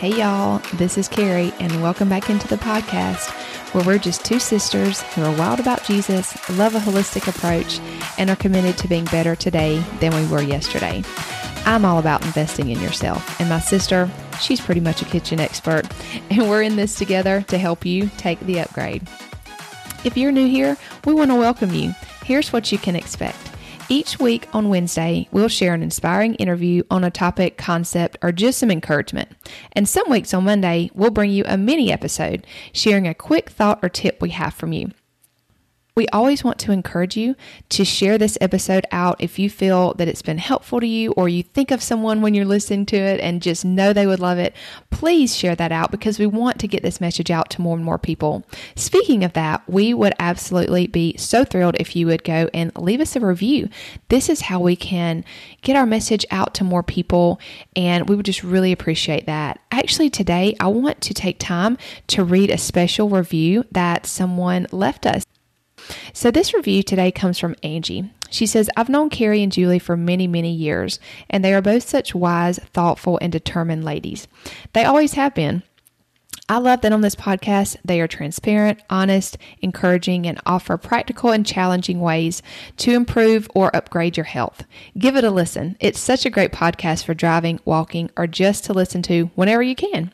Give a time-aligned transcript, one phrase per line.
[0.00, 3.28] Hey, y'all, this is Carrie, and welcome back into the podcast
[3.74, 7.80] where we're just two sisters who are wild about Jesus, love a holistic approach,
[8.16, 11.04] and are committed to being better today than we were yesterday.
[11.66, 14.10] I'm all about investing in yourself, and my sister,
[14.40, 15.86] she's pretty much a kitchen expert,
[16.30, 19.06] and we're in this together to help you take the upgrade.
[20.02, 21.94] If you're new here, we want to welcome you.
[22.24, 23.49] Here's what you can expect.
[23.92, 28.60] Each week on Wednesday, we'll share an inspiring interview on a topic, concept, or just
[28.60, 29.28] some encouragement.
[29.72, 33.80] And some weeks on Monday, we'll bring you a mini episode sharing a quick thought
[33.82, 34.92] or tip we have from you.
[35.94, 37.34] We always want to encourage you
[37.70, 41.28] to share this episode out if you feel that it's been helpful to you or
[41.28, 44.38] you think of someone when you're listening to it and just know they would love
[44.38, 44.54] it.
[44.90, 47.84] Please share that out because we want to get this message out to more and
[47.84, 48.44] more people.
[48.76, 53.00] Speaking of that, we would absolutely be so thrilled if you would go and leave
[53.00, 53.68] us a review.
[54.08, 55.24] This is how we can
[55.62, 57.40] get our message out to more people,
[57.76, 59.60] and we would just really appreciate that.
[59.70, 61.78] Actually, today I want to take time
[62.08, 65.24] to read a special review that someone left us.
[66.12, 68.10] So, this review today comes from Angie.
[68.30, 71.88] She says, I've known Carrie and Julie for many, many years, and they are both
[71.88, 74.28] such wise, thoughtful, and determined ladies.
[74.72, 75.64] They always have been.
[76.48, 81.46] I love that on this podcast, they are transparent, honest, encouraging, and offer practical and
[81.46, 82.42] challenging ways
[82.78, 84.64] to improve or upgrade your health.
[84.98, 85.76] Give it a listen.
[85.78, 89.76] It's such a great podcast for driving, walking, or just to listen to whenever you
[89.76, 90.10] can.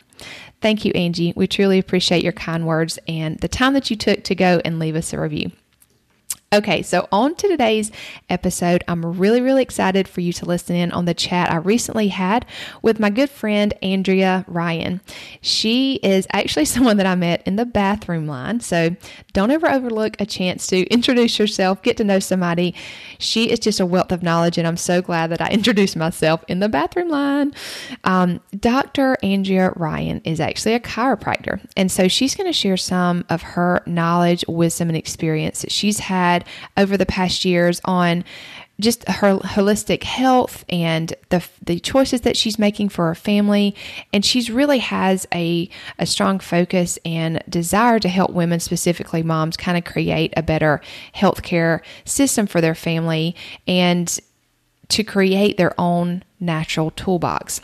[0.61, 1.33] Thank you, Angie.
[1.35, 4.79] We truly appreciate your kind words and the time that you took to go and
[4.79, 5.53] leave us a review.
[6.53, 7.91] Okay, so on to today's
[8.31, 8.85] episode.
[8.87, 12.47] I'm really, really excited for you to listen in on the chat I recently had
[12.83, 15.01] with my good friend Andrea Ryan.
[15.41, 18.61] She is actually someone that I met in the bathroom line.
[18.61, 18.95] So
[19.33, 22.77] don't ever overlook a chance to introduce yourself, get to know somebody.
[23.19, 26.45] She is just a wealth of knowledge, and I'm so glad that I introduced myself
[26.47, 27.55] in the bathroom line.
[28.05, 29.17] Um, Dr.
[29.21, 33.83] Andrea Ryan is actually a chiropractor, and so she's going to share some of her
[33.85, 36.45] knowledge, wisdom, and experience that she's had had
[36.77, 38.25] over the past years on
[38.79, 43.75] just her holistic health and the the choices that she's making for her family
[44.13, 45.69] and she's really has a
[45.99, 50.83] a strong focus and desire to help women specifically moms kind of create a better
[51.15, 53.35] healthcare system for their family
[53.67, 54.21] and
[54.89, 57.61] to create their own natural toolbox.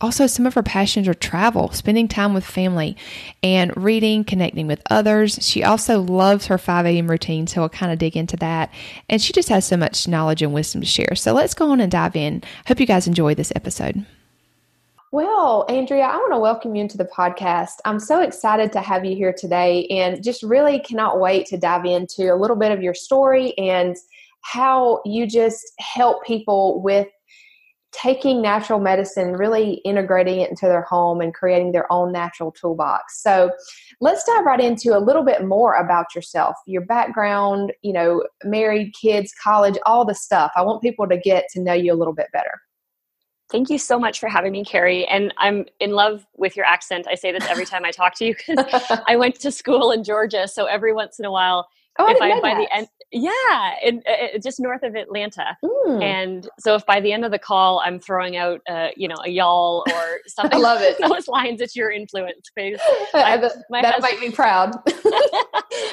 [0.00, 2.96] Also, some of her passions are travel, spending time with family,
[3.42, 5.38] and reading, connecting with others.
[5.42, 7.10] She also loves her 5 a.m.
[7.10, 8.72] routine, so we'll kind of dig into that.
[9.08, 11.16] And she just has so much knowledge and wisdom to share.
[11.16, 12.44] So let's go on and dive in.
[12.68, 14.06] Hope you guys enjoy this episode.
[15.10, 17.76] Well, Andrea, I want to welcome you into the podcast.
[17.84, 21.86] I'm so excited to have you here today and just really cannot wait to dive
[21.86, 23.96] into a little bit of your story and
[24.42, 27.08] how you just help people with
[27.92, 33.22] taking natural medicine, really integrating it into their home and creating their own natural toolbox.
[33.22, 33.50] So
[34.00, 38.92] let's dive right into a little bit more about yourself, your background, you know, married,
[39.00, 40.52] kids, college, all the stuff.
[40.54, 42.60] I want people to get to know you a little bit better.
[43.50, 45.06] Thank you so much for having me, Carrie.
[45.06, 47.06] And I'm in love with your accent.
[47.08, 50.04] I say this every time I talk to you because I went to school in
[50.04, 50.46] Georgia.
[50.46, 51.66] So every once in a while,
[51.98, 52.58] oh, if I, I by that.
[52.58, 55.56] the end, yeah, in, uh, just north of Atlanta.
[55.64, 56.02] Mm.
[56.02, 59.16] And so, if by the end of the call I'm throwing out, uh, you know,
[59.24, 60.96] a y'all or something, I love it.
[61.08, 62.50] those lines, it's your influence.
[62.56, 62.72] My
[63.82, 64.74] that'll husband, make me proud.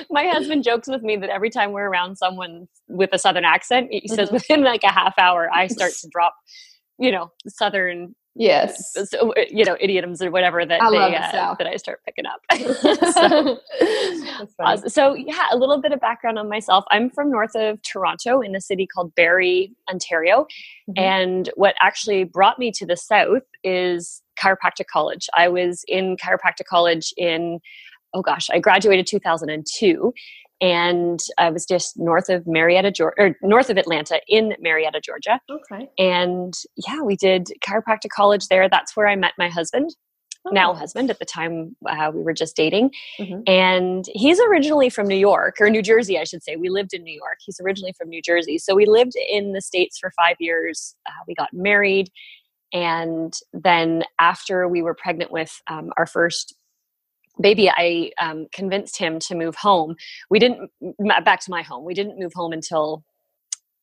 [0.09, 3.87] my husband jokes with me that every time we're around someone with a southern accent,
[3.91, 4.35] he says mm-hmm.
[4.35, 6.35] within like a half hour, I start to drop,
[6.99, 8.93] you know, southern Yes.
[9.09, 12.25] So, uh, you know, idioms or whatever that I they, uh, that I start picking
[12.25, 12.41] up.
[13.13, 13.59] so,
[14.59, 16.83] uh, so, yeah, a little bit of background on myself.
[16.91, 20.47] I'm from north of Toronto in a city called Barrie, Ontario.
[20.89, 21.03] Mm-hmm.
[21.03, 25.29] And what actually brought me to the south is chiropractic college.
[25.33, 27.59] I was in chiropractic college in
[28.13, 30.13] oh gosh, I graduated 2002
[30.61, 35.39] and I was just north of Marietta, Georgia, or north of Atlanta in Marietta, Georgia.
[35.49, 35.89] Okay.
[35.97, 36.53] And
[36.87, 38.69] yeah, we did chiropractic college there.
[38.69, 39.95] That's where I met my husband,
[40.45, 40.51] oh.
[40.51, 41.09] now husband.
[41.09, 43.41] At the time, uh, we were just dating, mm-hmm.
[43.47, 46.55] and he's originally from New York or New Jersey, I should say.
[46.55, 47.39] We lived in New York.
[47.45, 50.95] He's originally from New Jersey, so we lived in the states for five years.
[51.05, 52.09] Uh, we got married.
[52.73, 56.55] And then, after we were pregnant with um, our first
[57.41, 59.95] baby i um, convinced him to move home
[60.29, 60.69] we didn't
[61.23, 63.03] back to my home we didn't move home until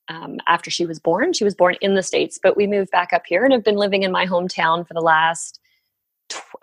[0.09, 3.13] um, after she was born she was born in the states but we moved back
[3.13, 5.61] up here and have been living in my hometown for the last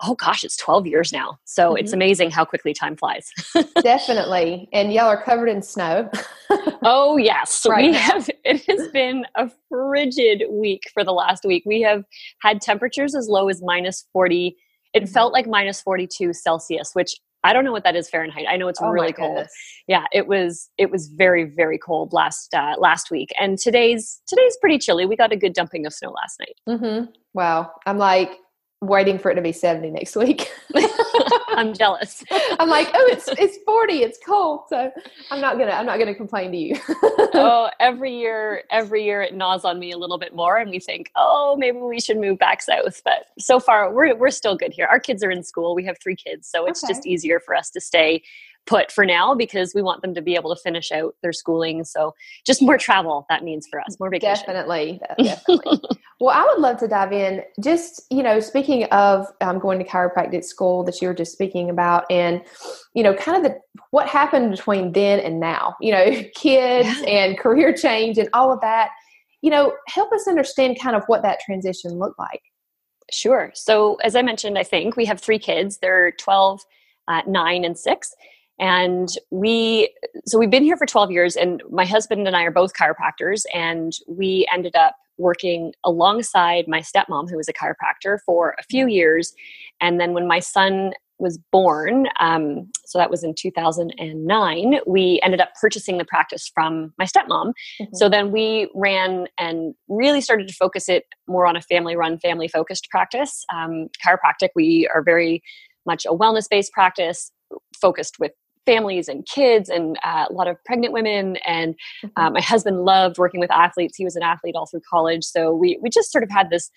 [0.00, 1.38] oh gosh, it's 12 years now.
[1.44, 1.78] So mm-hmm.
[1.78, 3.32] it's amazing how quickly time flies.
[3.82, 4.68] Definitely.
[4.72, 6.10] And y'all are covered in snow.
[6.82, 7.66] oh, yes.
[7.68, 7.98] Right we now.
[7.98, 11.64] have, it has been a frigid week for the last week.
[11.66, 12.04] We have
[12.42, 14.56] had temperatures as low as minus 40.
[14.92, 15.12] It mm-hmm.
[15.12, 18.46] felt like minus 42 Celsius, which I don't know what that is Fahrenheit.
[18.48, 19.46] I know it's oh really cold.
[19.86, 24.56] Yeah, it was it was very very cold last uh, last week, and today's today's
[24.60, 25.06] pretty chilly.
[25.06, 26.56] We got a good dumping of snow last night.
[26.68, 27.10] Mm-hmm.
[27.32, 28.32] Wow, I'm like
[28.82, 30.50] waiting for it to be 70 next week.
[31.60, 32.24] I'm jealous.
[32.58, 34.02] I'm like, oh, it's it's 40.
[34.02, 34.62] It's cold.
[34.70, 34.90] So
[35.30, 36.76] I'm not gonna I'm not gonna complain to you.
[36.88, 40.80] oh, every year, every year it gnaws on me a little bit more, and we
[40.80, 43.02] think, oh, maybe we should move back south.
[43.04, 44.86] But so far, we're we're still good here.
[44.86, 45.74] Our kids are in school.
[45.74, 46.94] We have three kids, so it's okay.
[46.94, 48.22] just easier for us to stay
[48.70, 51.82] put for now because we want them to be able to finish out their schooling.
[51.82, 52.14] So
[52.46, 54.44] just more travel that means for us, more vacation.
[54.46, 55.80] Definitely, definitely.
[56.20, 57.42] well, I would love to dive in.
[57.60, 61.68] Just you know, speaking of um, going to chiropractic school that you were just speaking
[61.68, 62.42] about, and
[62.94, 63.58] you know, kind of the
[63.90, 65.74] what happened between then and now.
[65.80, 67.08] You know, kids yeah.
[67.08, 68.90] and career change and all of that.
[69.42, 72.42] You know, help us understand kind of what that transition looked like.
[73.10, 73.50] Sure.
[73.54, 75.78] So, as I mentioned, I think we have three kids.
[75.78, 76.60] They're 12,
[77.08, 78.14] uh, 9, and 6
[78.60, 79.92] and we
[80.26, 83.42] so we've been here for 12 years and my husband and i are both chiropractors
[83.52, 88.88] and we ended up working alongside my stepmom who was a chiropractor for a few
[88.88, 89.32] years.
[89.80, 95.38] And then when my son was born um, so that was in 2009 we ended
[95.38, 97.52] up purchasing the practice from my stepmom.
[97.78, 97.84] Mm-hmm.
[97.92, 102.18] so then we ran and really started to focus it more on a family run
[102.18, 103.44] family focused practice.
[103.54, 105.42] Um, chiropractic we are very
[105.84, 107.30] much a wellness based practice
[107.78, 108.32] focused with
[108.70, 111.36] families and kids and uh, a lot of pregnant women.
[111.46, 111.74] And
[112.04, 112.34] uh, mm-hmm.
[112.34, 113.96] my husband loved working with athletes.
[113.96, 115.24] He was an athlete all through college.
[115.24, 116.70] So we, we just sort of had this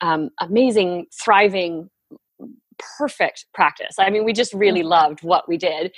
[0.00, 1.90] um, amazing, thriving,
[2.98, 3.94] perfect practice.
[3.98, 4.88] I mean, we just really mm-hmm.
[4.88, 5.92] loved what we did.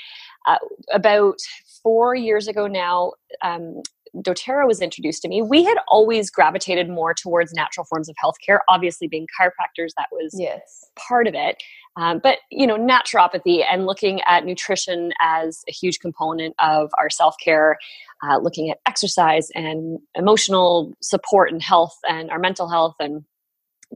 [0.47, 0.59] Uh,
[0.93, 1.37] about
[1.83, 3.83] four years ago now, um,
[4.23, 8.61] doTERRA was introduced to me, we had always gravitated more towards natural forms of healthcare.
[8.69, 10.91] Obviously, being chiropractors, that was yes.
[11.09, 11.63] part of it.
[11.97, 17.09] Um, but you know, naturopathy and looking at nutrition as a huge component of our
[17.09, 17.79] self care,
[18.23, 23.25] uh, looking at exercise and emotional support and health and our mental health and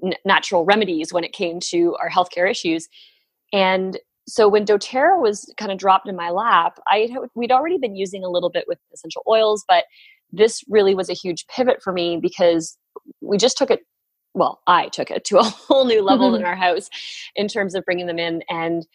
[0.02, 2.88] n- natural remedies when it came to our healthcare issues.
[3.52, 7.96] And so when doTERRA was kind of dropped in my lap, I we'd already been
[7.96, 9.84] using a little bit with essential oils, but
[10.32, 12.78] this really was a huge pivot for me because
[13.20, 13.80] we just took it
[14.34, 16.88] well i took it to a whole new level in our house
[17.36, 18.86] in terms of bringing them in and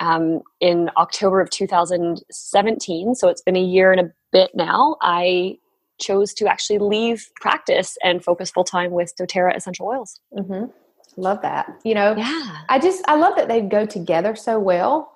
[0.00, 5.56] um, in october of 2017 so it's been a year and a bit now i
[6.00, 10.20] chose to actually leave practice and focus full time with doterra essential oils.
[10.36, 10.64] Mm-hmm.
[11.16, 11.80] love that.
[11.84, 12.58] You know yeah.
[12.68, 15.13] I just i love that they go together so well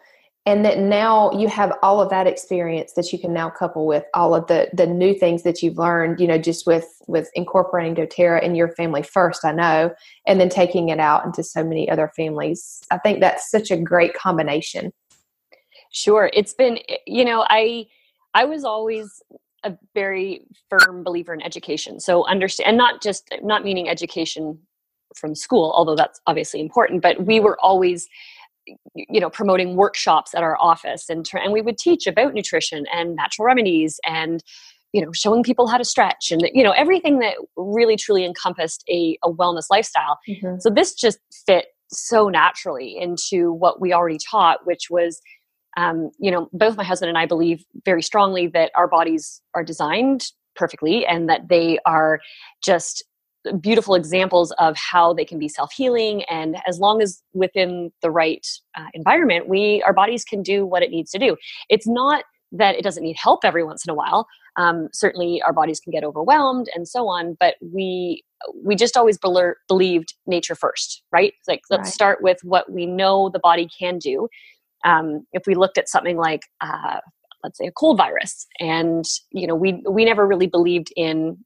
[0.48, 4.04] and that now you have all of that experience that you can now couple with
[4.14, 7.94] all of the the new things that you've learned you know just with with incorporating
[7.94, 9.90] doterra in your family first i know
[10.26, 12.82] and then taking it out into so many other families.
[12.90, 14.92] I think that's such a great combination.
[15.92, 16.30] Sure.
[16.32, 17.86] It's been eh, you know i
[18.34, 19.22] i was always
[19.64, 22.00] a very firm believer in education.
[22.00, 24.58] So understand and not just not meaning education
[25.16, 28.06] from school although that's obviously important but we were always
[28.94, 33.16] you know promoting workshops at our office and and we would teach about nutrition and
[33.16, 34.42] natural remedies and
[34.92, 38.84] you know showing people how to stretch and you know everything that really truly encompassed
[38.88, 40.56] a, a wellness lifestyle mm-hmm.
[40.58, 45.20] so this just fit so naturally into what we already taught which was
[45.76, 49.64] um, you know both my husband and i believe very strongly that our bodies are
[49.64, 52.20] designed perfectly and that they are
[52.62, 53.04] just
[53.60, 58.46] beautiful examples of how they can be self-healing and as long as within the right
[58.76, 61.36] uh, environment we our bodies can do what it needs to do.
[61.68, 64.26] It's not that it doesn't need help every once in a while.
[64.56, 68.22] Um, certainly our bodies can get overwhelmed and so on but we
[68.62, 71.34] we just always be- believed nature first right?
[71.46, 71.92] Like let's right.
[71.92, 74.28] start with what we know the body can do.
[74.84, 77.00] Um, if we looked at something like uh,
[77.42, 81.38] let's say a cold virus and you know we we never really believed in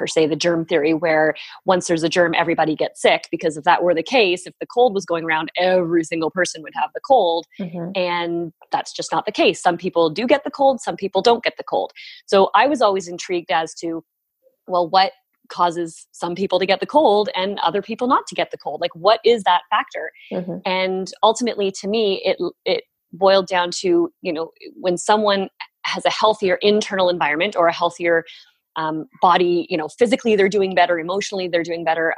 [0.00, 1.34] per se the germ theory where
[1.66, 4.66] once there's a germ everybody gets sick because if that were the case if the
[4.66, 7.44] cold was going around every single person would have the cold.
[7.60, 7.90] Mm-hmm.
[7.94, 9.60] and that's just not the case.
[9.60, 11.92] Some people do get the cold some people don't get the cold.
[12.24, 14.02] So i was always intrigued as to
[14.66, 15.12] well what
[15.48, 18.80] causes some people to get the cold and other people not to get the cold?
[18.80, 20.10] Like what is that factor?
[20.32, 20.58] Mm-hmm.
[20.64, 25.50] and ultimately to me it it boiled down to you know when someone
[25.84, 28.24] has a healthier internal environment or a healthier
[28.80, 32.14] um, body you know physically they're doing better emotionally they're doing better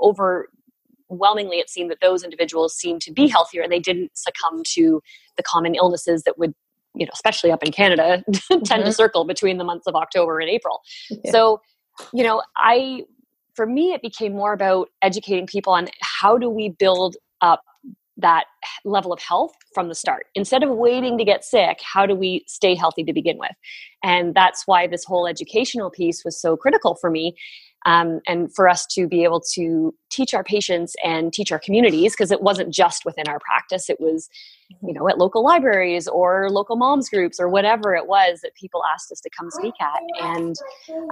[0.00, 5.02] overwhelmingly it seemed that those individuals seemed to be healthier and they didn't succumb to
[5.36, 6.54] the common illnesses that would
[6.94, 8.84] you know especially up in canada tend mm-hmm.
[8.84, 10.80] to circle between the months of october and april
[11.10, 11.32] yeah.
[11.32, 11.60] so
[12.12, 13.02] you know i
[13.54, 17.62] for me it became more about educating people on how do we build up
[18.16, 18.44] that
[18.84, 20.26] level of health from the start.
[20.34, 23.52] Instead of waiting to get sick how do we stay healthy to begin with?
[24.02, 27.34] And that's why this whole educational piece was so critical for me
[27.86, 32.12] um, and for us to be able to teach our patients and teach our communities
[32.12, 33.90] because it wasn't just within our practice.
[33.90, 34.28] It was
[34.82, 38.82] you know at local libraries or local moms groups or whatever it was that people
[38.92, 40.00] asked us to come speak at.
[40.20, 40.56] and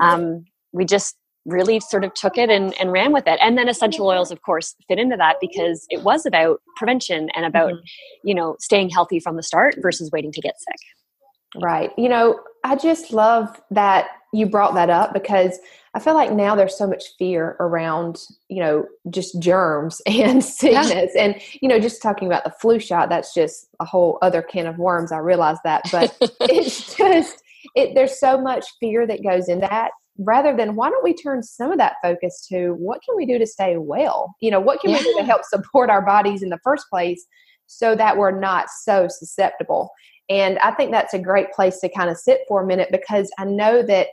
[0.01, 3.39] um, we just really sort of took it and, and ran with it.
[3.43, 7.45] And then essential oils of course fit into that because it was about prevention and
[7.45, 8.29] about mm-hmm.
[8.29, 11.63] you know staying healthy from the start versus waiting to get sick.
[11.63, 11.91] Right.
[11.97, 15.59] You know i just love that you brought that up because
[15.95, 21.13] i feel like now there's so much fear around you know just germs and sickness.
[21.15, 21.23] Yeah.
[21.23, 24.67] and you know just talking about the flu shot that's just a whole other can
[24.67, 25.83] of worms i realize that.
[25.91, 27.43] But it's just
[27.75, 29.93] it, there's so much fear that goes in that
[30.25, 33.39] rather than why don't we turn some of that focus to what can we do
[33.39, 34.35] to stay well?
[34.41, 34.99] You know, what can yeah.
[34.99, 37.25] we do to help support our bodies in the first place
[37.67, 39.91] so that we're not so susceptible?
[40.29, 43.31] And I think that's a great place to kind of sit for a minute because
[43.39, 44.09] I know that,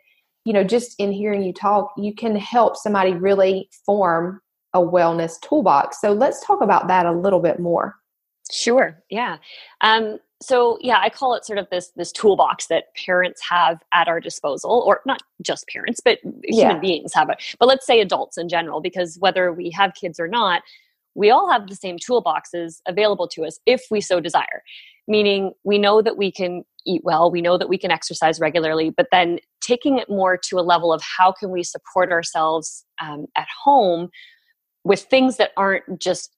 [0.45, 4.41] you know, just in hearing you talk, you can help somebody really form
[4.73, 6.01] a wellness toolbox.
[6.01, 7.95] So let's talk about that a little bit more.
[8.51, 8.97] Sure.
[9.09, 9.37] Yeah.
[9.81, 14.07] Um, so yeah i call it sort of this this toolbox that parents have at
[14.07, 16.67] our disposal or not just parents but yeah.
[16.67, 20.19] human beings have it but let's say adults in general because whether we have kids
[20.19, 20.61] or not
[21.15, 24.63] we all have the same toolboxes available to us if we so desire
[25.07, 28.89] meaning we know that we can eat well we know that we can exercise regularly
[28.89, 33.25] but then taking it more to a level of how can we support ourselves um,
[33.35, 34.09] at home
[34.83, 36.31] with things that aren't just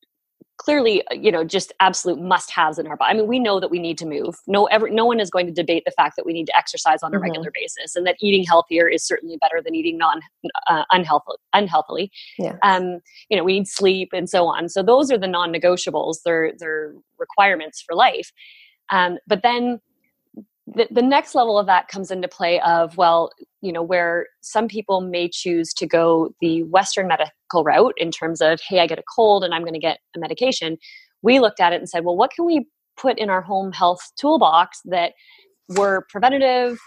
[0.62, 3.60] clearly uh, you know just absolute must haves in our body i mean we know
[3.60, 6.16] that we need to move no ever no one is going to debate the fact
[6.16, 7.24] that we need to exercise on a mm-hmm.
[7.24, 10.22] regular basis and that eating healthier is certainly better than eating non
[10.70, 12.56] uh, unhealthily unhealthily yeah.
[12.62, 13.00] um
[13.30, 16.94] you know we need sleep and so on so those are the non-negotiables they're they're
[17.18, 18.32] requirements for life
[18.92, 19.80] um but then
[20.74, 24.68] the, the next level of that comes into play of well you know where some
[24.68, 29.00] people may choose to go the western medical route in terms of hey i get
[29.00, 30.78] a cold and i'm going to get a medication.
[31.24, 32.66] We looked at it and said well what can we
[32.98, 35.14] put in our home health toolbox that
[35.70, 36.80] were preventative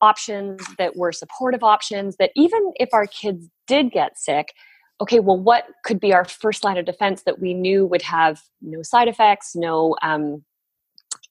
[0.00, 4.52] options that were supportive options that even if our kids did get sick
[5.00, 8.40] okay well what could be our first line of defense that we knew would have
[8.60, 10.42] no side effects no um,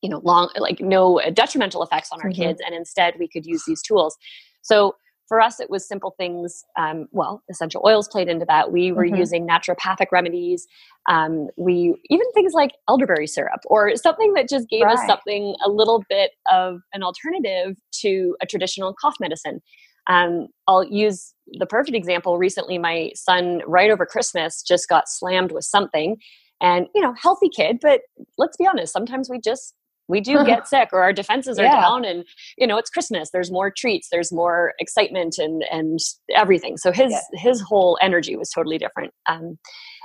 [0.01, 2.41] you know long like no detrimental effects on our mm-hmm.
[2.43, 4.17] kids and instead we could use these tools
[4.62, 4.96] so
[5.27, 9.05] for us it was simple things um, well essential oils played into that we were
[9.05, 9.15] mm-hmm.
[9.15, 10.67] using naturopathic remedies
[11.10, 14.98] um, we even things like elderberry syrup or something that just gave right.
[14.98, 19.62] us something a little bit of an alternative to a traditional cough medicine
[20.08, 25.51] um, i'll use the perfect example recently my son right over christmas just got slammed
[25.51, 26.17] with something
[26.60, 28.01] and you know healthy kid but
[28.38, 29.75] let's be honest sometimes we just
[30.08, 31.81] we do get sick or our defenses are yeah.
[31.81, 32.25] down and
[32.58, 36.00] you know it's christmas there's more treats there's more excitement and and
[36.36, 37.39] everything so his yeah.
[37.41, 39.58] his whole energy was totally different um,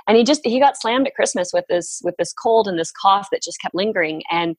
[0.07, 2.91] and he just he got slammed at christmas with this with this cold and this
[2.91, 4.55] cough that just kept lingering and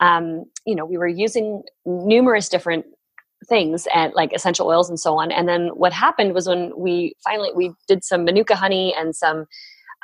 [0.00, 2.84] um, you know we were using numerous different
[3.48, 7.14] things and like essential oils and so on and then what happened was when we
[7.22, 9.44] finally we did some manuka honey and some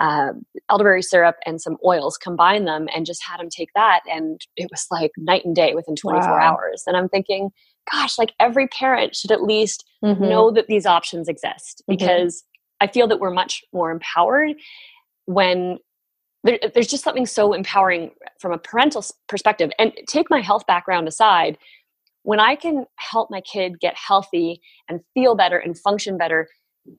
[0.00, 0.33] uh,
[0.71, 4.00] elderberry syrup and some oils, combine them, and just had him take that.
[4.11, 6.38] And it was like night and day within 24 wow.
[6.38, 6.85] hours.
[6.87, 7.50] And I'm thinking,
[7.92, 10.23] gosh, like every parent should at least mm-hmm.
[10.23, 11.97] know that these options exist mm-hmm.
[11.97, 12.88] because mm-hmm.
[12.88, 14.57] I feel that we're much more empowered
[15.26, 15.78] when
[16.45, 19.71] there, there's just something so empowering from a parental perspective.
[19.78, 21.59] And take my health background aside,
[22.23, 26.49] when I can help my kid get healthy and feel better and function better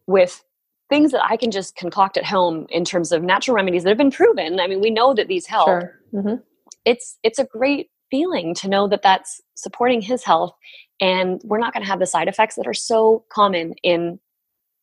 [0.05, 0.43] with
[0.91, 3.97] things that I can just concoct at home in terms of natural remedies that have
[3.97, 4.59] been proven.
[4.59, 5.67] I mean, we know that these help.
[5.67, 5.99] Sure.
[6.13, 6.35] Mm-hmm.
[6.83, 10.53] It's it's a great feeling to know that that's supporting his health,
[10.99, 14.19] and we're not going to have the side effects that are so common in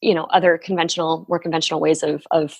[0.01, 2.57] you know other conventional, more conventional ways of of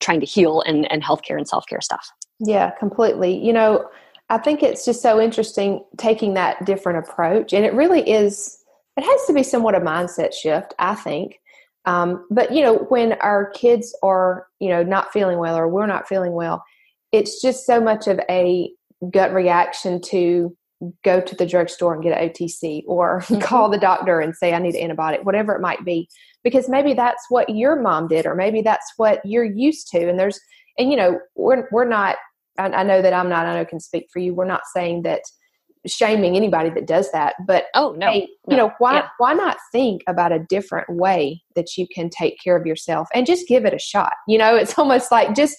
[0.00, 2.10] trying to heal and and healthcare and self care stuff.
[2.40, 3.42] Yeah, completely.
[3.42, 3.88] You know,
[4.28, 8.58] I think it's just so interesting taking that different approach, and it really is.
[8.98, 11.40] It has to be somewhat a mindset shift, I think
[11.84, 15.86] um, but you know, when our kids are you know not feeling well or we're
[15.86, 16.64] not feeling well,
[17.12, 18.70] it's just so much of a
[19.10, 20.56] gut reaction to
[21.04, 23.40] go to the drugstore and get an OTC or mm-hmm.
[23.40, 26.08] call the doctor and say, I need an antibiotic, whatever it might be.
[26.42, 30.08] Because maybe that's what your mom did, or maybe that's what you're used to.
[30.08, 30.40] And there's,
[30.78, 32.16] and you know, we're, we're not,
[32.58, 34.34] I, I know that I'm not, I know can speak for you.
[34.34, 35.20] We're not saying that
[35.86, 39.08] shaming anybody that does that, but oh no, hey, you know, why, yeah.
[39.18, 43.26] why not think about a different way that you can take care of yourself and
[43.26, 44.12] just give it a shot?
[44.28, 45.56] You know, it's almost like just,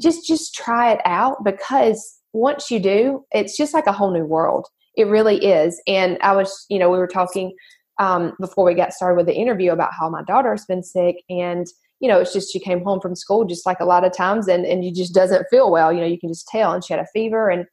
[0.00, 4.24] just, just try it out because once you do, it's just like a whole new
[4.24, 4.66] world.
[4.96, 5.80] It really is.
[5.86, 7.54] And I was, you know, we were talking
[8.00, 11.66] um, before we got started with the interview about how my daughter's been sick and
[12.00, 14.48] you know it's just she came home from school just like a lot of times
[14.48, 16.94] and and you just doesn't feel well you know you can just tell and she
[16.94, 17.66] had a fever and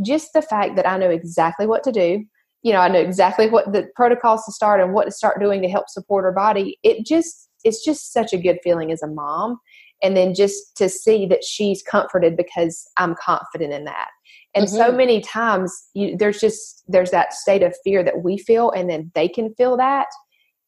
[0.00, 2.24] just the fact that i know exactly what to do
[2.62, 5.60] you know i know exactly what the protocols to start and what to start doing
[5.60, 9.08] to help support her body it just it's just such a good feeling as a
[9.08, 9.58] mom.
[10.02, 14.08] And then just to see that she's comforted because i'm confident in that.
[14.54, 14.76] And mm-hmm.
[14.76, 18.90] so many times you, there's just there's that state of fear that we feel and
[18.90, 20.08] then they can feel that.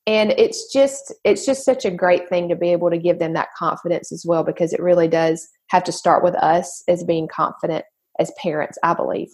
[0.07, 3.33] And it's just it's just such a great thing to be able to give them
[3.33, 7.26] that confidence as well because it really does have to start with us as being
[7.26, 7.85] confident
[8.18, 9.28] as parents i believe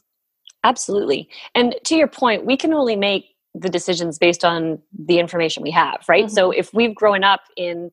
[0.65, 5.63] absolutely and to your point we can only make the decisions based on the information
[5.63, 6.35] we have right mm-hmm.
[6.35, 7.91] so if we've grown up in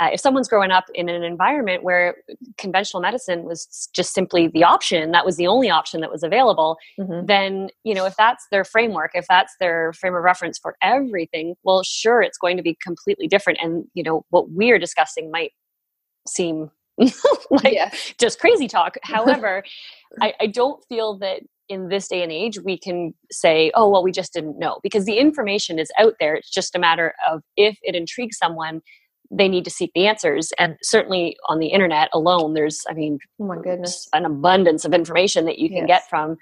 [0.00, 2.16] uh, if someone's growing up in an environment where
[2.58, 6.76] conventional medicine was just simply the option that was the only option that was available
[6.98, 7.26] mm-hmm.
[7.26, 11.54] then you know if that's their framework if that's their frame of reference for everything
[11.62, 15.52] well sure it's going to be completely different and you know what we're discussing might
[16.26, 16.70] seem
[17.50, 17.90] like yeah.
[18.18, 18.96] just crazy talk.
[19.02, 19.64] However
[20.20, 24.02] I, I don't feel that in this day and age we can say oh well
[24.02, 26.34] we just didn't know because the information is out there.
[26.34, 28.80] It's just a matter of if it intrigues someone
[29.30, 30.52] they need to seek the answers.
[30.58, 34.08] And certainly on the internet alone there's i mean oh my goodness.
[34.12, 36.02] an abundance of information that you can yes.
[36.02, 36.36] get from.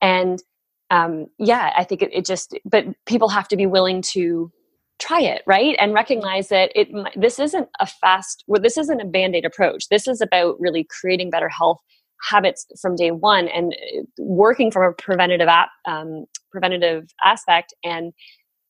[0.00, 0.42] And
[0.90, 4.52] um, yeah i think it, it, just but people have to be willing to
[5.00, 9.04] try it right and recognize that it this isn't a fast well this isn't a
[9.04, 11.78] band-aid approach this is about really creating better health
[12.30, 18.12] habits from day one and uh, working from a preventative app um, preventative aspect and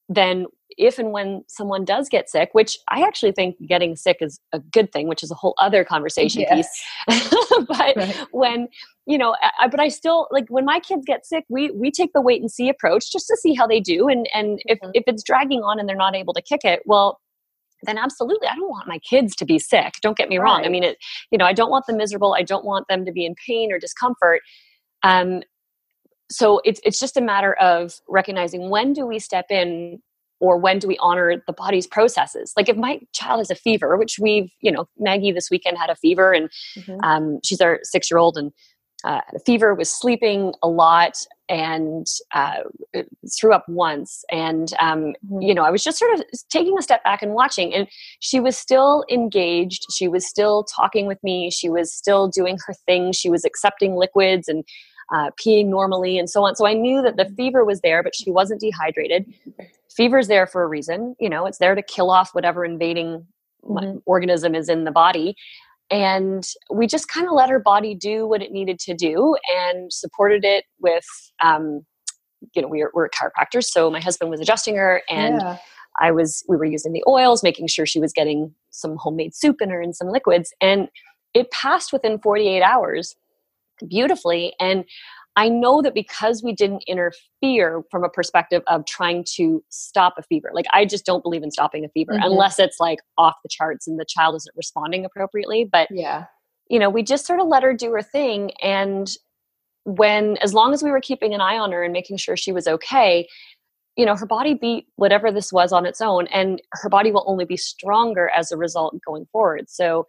[0.08, 4.40] then if and when someone does get sick, which I actually think getting sick is
[4.52, 6.68] a good thing, which is a whole other conversation yes.
[7.08, 7.44] piece.
[7.68, 8.26] but right.
[8.32, 8.68] when
[9.06, 12.12] you know, I, but I still like when my kids get sick, we we take
[12.14, 14.72] the wait and see approach just to see how they do, and and mm-hmm.
[14.72, 17.20] if if it's dragging on and they're not able to kick it, well,
[17.86, 20.44] then absolutely i don't want my kids to be sick don't get me right.
[20.44, 20.96] wrong i mean it
[21.30, 23.72] you know i don't want them miserable i don't want them to be in pain
[23.72, 24.40] or discomfort
[25.02, 25.42] um,
[26.30, 30.00] so it's it's just a matter of recognizing when do we step in
[30.40, 33.96] or when do we honor the body's processes like if my child has a fever
[33.96, 36.98] which we've you know maggie this weekend had a fever and mm-hmm.
[37.04, 38.52] um, she's our six year old and
[39.04, 41.16] uh, fever was sleeping a lot
[41.48, 42.62] and uh,
[43.38, 45.42] threw up once and um, mm-hmm.
[45.42, 47.86] you know i was just sort of taking a step back and watching and
[48.20, 49.86] she was still engaged.
[49.92, 51.50] She was still talking with me.
[51.50, 53.12] She was still doing her thing.
[53.12, 54.64] She was accepting liquids and
[55.14, 56.56] uh, peeing normally and so on.
[56.56, 57.34] So i knew that the mm-hmm.
[57.34, 59.26] fever was there but she wasn't dehydrated.
[59.94, 61.14] Fever's there for a reason.
[61.20, 63.26] You know it's there to kill off whatever invading
[63.62, 63.98] mm-hmm.
[64.06, 65.36] organism is in the body
[65.90, 69.92] and we just kind of let her body do what it needed to do and
[69.92, 71.04] supported it with
[71.42, 71.84] um,
[72.54, 75.58] you know we were, we're chiropractors so my husband was adjusting her and yeah.
[76.00, 79.60] i was we were using the oils making sure she was getting some homemade soup
[79.60, 80.88] in her and some liquids and
[81.32, 83.14] it passed within 48 hours
[83.88, 84.84] beautifully and
[85.36, 90.22] I know that because we didn't interfere from a perspective of trying to stop a
[90.22, 92.24] fever, like I just don't believe in stopping a fever mm-hmm.
[92.24, 95.68] unless it's like off the charts and the child isn't responding appropriately.
[95.70, 96.26] But yeah,
[96.68, 98.52] you know, we just sort of let her do her thing.
[98.62, 99.10] And
[99.84, 102.52] when, as long as we were keeping an eye on her and making sure she
[102.52, 103.28] was okay,
[103.96, 107.24] you know, her body beat whatever this was on its own, and her body will
[107.26, 109.68] only be stronger as a result going forward.
[109.68, 110.06] So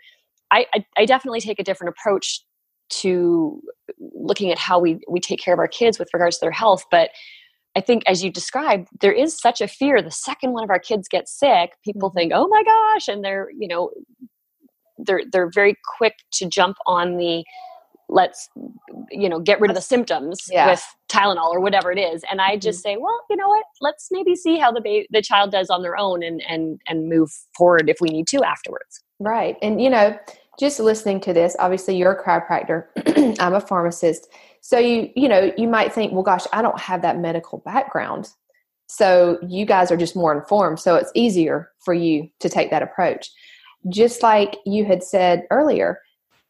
[0.51, 2.41] I, I, I definitely take a different approach
[2.89, 3.61] to
[3.99, 6.83] looking at how we we take care of our kids with regards to their health
[6.91, 7.09] but
[7.75, 10.79] i think as you described there is such a fear the second one of our
[10.79, 12.17] kids gets sick people mm-hmm.
[12.17, 13.91] think oh my gosh and they're you know
[14.97, 17.43] they're they're very quick to jump on the
[18.07, 18.49] let's
[19.09, 20.69] you know get rid of the symptoms yeah.
[20.69, 22.93] with tylenol or whatever it is and i just mm-hmm.
[22.93, 25.81] say well you know what let's maybe see how the ba- the child does on
[25.81, 29.89] their own and and and move forward if we need to afterwards right and you
[29.89, 30.17] know
[30.59, 32.87] just listening to this, obviously you're a chiropractor,
[33.39, 34.27] I'm a pharmacist.
[34.61, 38.29] So you, you know, you might think, well, gosh, I don't have that medical background.
[38.87, 40.79] So you guys are just more informed.
[40.79, 43.29] So it's easier for you to take that approach.
[43.89, 45.99] Just like you had said earlier,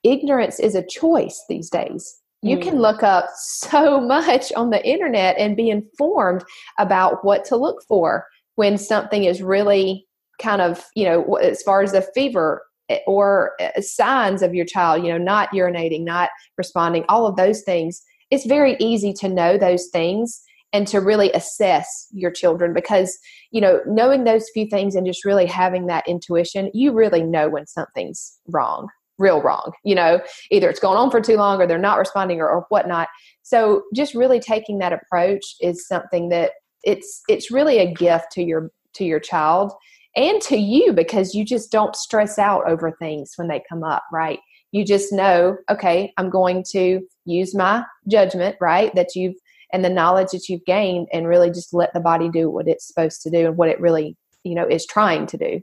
[0.04, 2.22] ignorance is a choice these days.
[2.42, 2.62] You mm.
[2.62, 6.44] can look up so much on the internet and be informed
[6.78, 10.08] about what to look for when something is really
[10.40, 12.62] kind of, you know, as far as the fever
[13.08, 17.62] or eh, signs of your child, you know, not urinating, not responding, all of those
[17.62, 18.02] things.
[18.32, 20.42] It's very easy to know those things
[20.76, 23.18] and to really assess your children because
[23.52, 27.48] you know knowing those few things and just really having that intuition you really know
[27.48, 30.20] when something's wrong real wrong you know
[30.52, 33.08] either it's going on for too long or they're not responding or, or whatnot
[33.42, 36.52] so just really taking that approach is something that
[36.84, 39.72] it's it's really a gift to your to your child
[40.16, 44.04] and to you because you just don't stress out over things when they come up
[44.12, 44.40] right?
[44.72, 49.36] You just know okay i'm going to use my judgment right that you've
[49.72, 52.88] and the knowledge that you've gained and really just let the body do what it's
[52.88, 55.62] supposed to do and what it really you know is trying to do.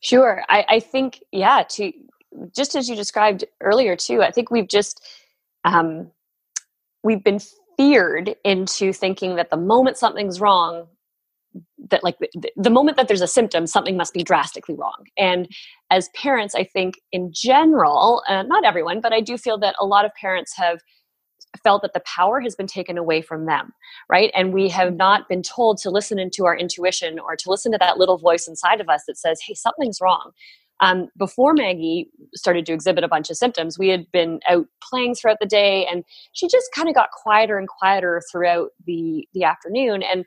[0.00, 0.42] Sure.
[0.48, 1.92] I, I think yeah to
[2.54, 5.04] just as you described earlier too i think we've just
[5.64, 6.10] um,
[7.02, 7.40] we've been
[7.76, 10.86] feared into thinking that the moment something's wrong
[11.90, 15.48] that like the, the, moment that there's a symptom something must be drastically wrong and
[15.90, 19.86] as parents i think in general uh, not everyone but i do feel that a
[19.86, 20.80] lot of parents have
[21.62, 23.72] felt that the power has been taken away from them,
[24.10, 24.30] right?
[24.34, 27.78] And we have not been told to listen into our intuition or to listen to
[27.78, 30.32] that little voice inside of us that says, hey, something's wrong.
[30.80, 35.16] Um, before Maggie started to exhibit a bunch of symptoms, we had been out playing
[35.16, 39.42] throughout the day, and she just kind of got quieter and quieter throughout the the
[39.42, 40.04] afternoon.
[40.04, 40.24] And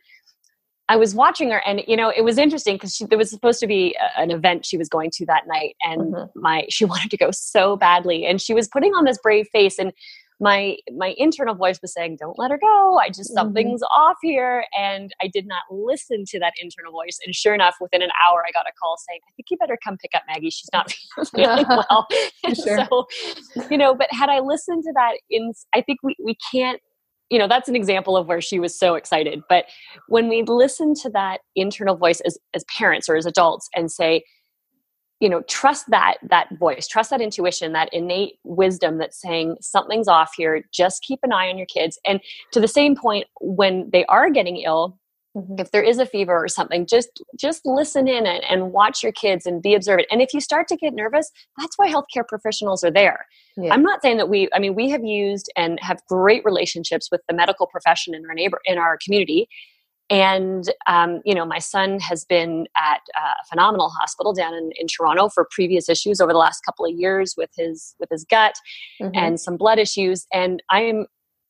[0.91, 3.67] I was watching her, and you know, it was interesting because there was supposed to
[3.67, 6.39] be a, an event she was going to that night, and mm-hmm.
[6.39, 9.80] my she wanted to go so badly, and she was putting on this brave face,
[9.80, 9.93] and
[10.41, 13.36] my my internal voice was saying don't let her go i just mm-hmm.
[13.36, 14.01] something's mm-hmm.
[14.01, 18.01] off here and i did not listen to that internal voice and sure enough within
[18.01, 20.49] an hour i got a call saying i think you better come pick up maggie
[20.49, 20.91] she's not
[21.36, 22.08] feeling well
[22.56, 22.88] sure.
[22.89, 23.08] so
[23.69, 26.82] you know but had i listened to that in i think we, we can't
[27.31, 29.41] you know that's an example of where she was so excited.
[29.49, 29.65] But
[30.07, 34.23] when we listen to that internal voice as, as parents or as adults and say
[35.21, 40.07] you know trust that that voice trust that intuition that innate wisdom that's saying something's
[40.07, 40.63] off here.
[40.71, 41.97] Just keep an eye on your kids.
[42.05, 42.19] And
[42.51, 44.99] to the same point when they are getting ill
[45.35, 45.55] mm-hmm.
[45.59, 49.11] if there is a fever or something just just listen in and, and, watch your
[49.11, 52.83] kids and be observant and if you start to get nervous that's why healthcare professionals
[52.83, 53.25] are there
[53.57, 53.73] yeah.
[53.73, 57.21] i'm not saying that we i mean we have used and have great relationships with
[57.27, 59.47] the medical profession in our neighbor in our community
[60.11, 64.87] and, um, you know, my son has been at a phenomenal hospital down in, in
[64.87, 68.55] Toronto for previous issues over the last couple of years with his with his gut
[69.01, 69.15] mm-hmm.
[69.15, 70.27] and some blood issues.
[70.33, 71.05] And I am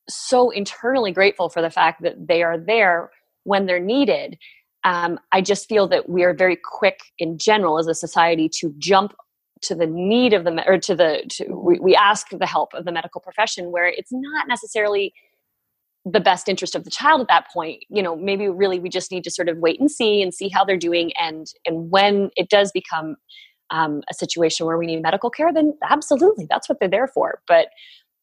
[0.08, 3.10] so internally grateful for the fact that they are there
[3.44, 4.38] when they're needed.
[4.84, 8.74] Um, I just feel that we are very quick in general as a society to
[8.78, 9.14] jump
[9.62, 12.86] to the need of the or to the to, we, we ask the help of
[12.86, 15.14] the medical profession where it's not necessarily
[16.04, 17.84] the best interest of the child at that point.
[17.90, 20.50] You know maybe really we just need to sort of wait and see and see
[20.50, 23.18] how they're doing and and when it does become
[23.70, 27.42] um, a situation where we need medical care then absolutely that's what they're there for.
[27.48, 27.68] But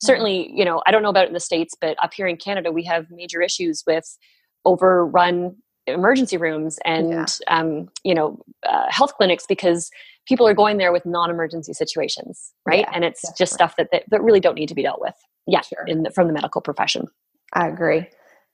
[0.00, 2.36] certainly you know i don't know about it in the states but up here in
[2.36, 4.16] canada we have major issues with
[4.64, 7.26] overrun emergency rooms and yeah.
[7.48, 9.90] um, you know uh, health clinics because
[10.26, 13.42] people are going there with non-emergency situations right yeah, and it's definitely.
[13.42, 15.14] just stuff that, that, that really don't need to be dealt with
[15.46, 15.84] yeah sure.
[15.86, 17.06] in the, from the medical profession
[17.52, 18.06] I agree.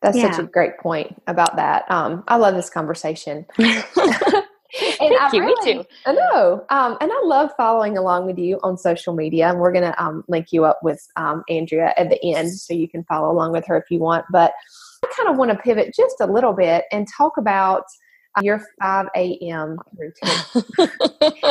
[0.03, 0.31] That's yeah.
[0.31, 1.91] such a great point about that.
[1.91, 3.47] Um, I love this conversation.
[3.59, 5.41] and Thank I you.
[5.41, 5.89] Really, me too.
[6.05, 6.65] I know.
[6.69, 9.49] Um, and I love following along with you on social media.
[9.49, 12.75] And we're going to um, link you up with um, Andrea at the end so
[12.75, 14.27] you can follow along with her if you want.
[14.31, 14.53] But
[15.05, 17.85] I kind of want to pivot just a little bit and talk about
[18.37, 19.79] uh, your 5 a.m.
[19.97, 20.63] routine.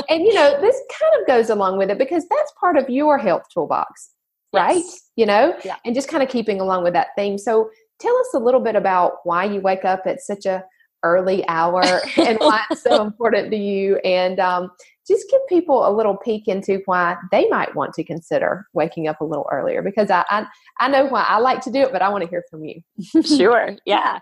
[0.09, 3.17] and, you know, this kind of goes along with it because that's part of your
[3.17, 4.13] health toolbox
[4.53, 4.77] right?
[4.77, 5.09] Yes.
[5.15, 5.75] You know, yeah.
[5.83, 7.37] and just kind of keeping along with that theme.
[7.37, 10.63] So tell us a little bit about why you wake up at such a
[11.03, 11.83] early hour
[12.17, 14.71] and why it's so important to you and um,
[15.05, 19.21] just give people a little peek into why they might want to consider waking up
[19.21, 20.45] a little earlier because I, I,
[20.79, 22.81] I know why I like to do it, but I want to hear from you.
[23.23, 23.75] sure.
[23.85, 24.19] Yeah.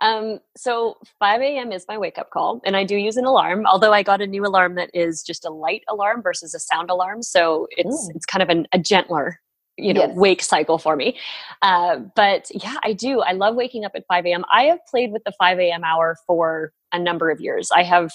[0.00, 1.72] Um, so 5 a.m.
[1.72, 3.66] is my wake up call, and I do use an alarm.
[3.66, 6.88] Although I got a new alarm that is just a light alarm versus a sound
[6.90, 9.40] alarm, so it's it's kind of an, a gentler
[9.80, 10.16] you know yes.
[10.16, 11.16] wake cycle for me
[11.62, 15.12] uh, but yeah i do i love waking up at 5 a.m i have played
[15.12, 18.10] with the 5 a.m hour for a number of years i have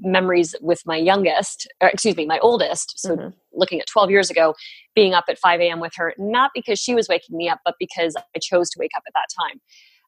[0.00, 3.28] memories with my youngest or excuse me my oldest so mm-hmm.
[3.52, 4.54] looking at 12 years ago
[4.94, 7.74] being up at 5 a.m with her not because she was waking me up but
[7.78, 9.60] because i chose to wake up at that time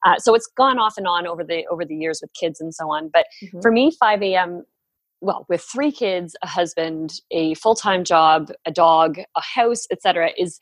[0.04, 2.74] uh, so it's gone off and on over the over the years with kids and
[2.74, 3.61] so on but mm-hmm.
[3.61, 4.62] for me 5 a.m
[5.20, 10.59] well with three kids a husband a full-time job a dog a house etc is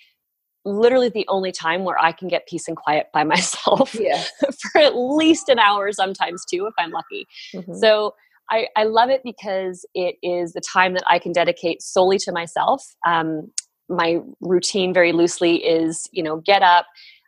[0.64, 4.22] literally the only time where I can get peace and quiet by myself Yeah.
[4.72, 7.26] for at least an hour, sometimes two, if I'm lucky.
[7.54, 7.76] Mhm.
[7.78, 8.14] So
[8.50, 12.32] I, I love it because it is the time that I can dedicate solely to
[12.32, 12.84] myself.
[13.06, 13.50] Um,
[13.88, 16.86] my routine, very loosely, is you know get up.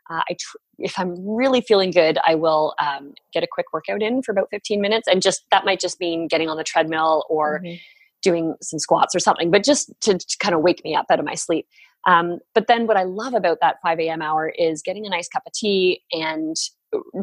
[0.09, 4.01] Uh, I tr- if I'm really feeling good, I will um, get a quick workout
[4.03, 7.25] in for about 15 minutes, and just that might just mean getting on the treadmill
[7.29, 7.79] or Mhm.
[8.21, 11.19] doing some squats or something, but just to, to kind of wake me up out
[11.19, 11.67] of my sleep.
[12.05, 14.21] Um, but then what I love about that 5 a.m.
[14.21, 16.55] hour is getting a nice cup of tea and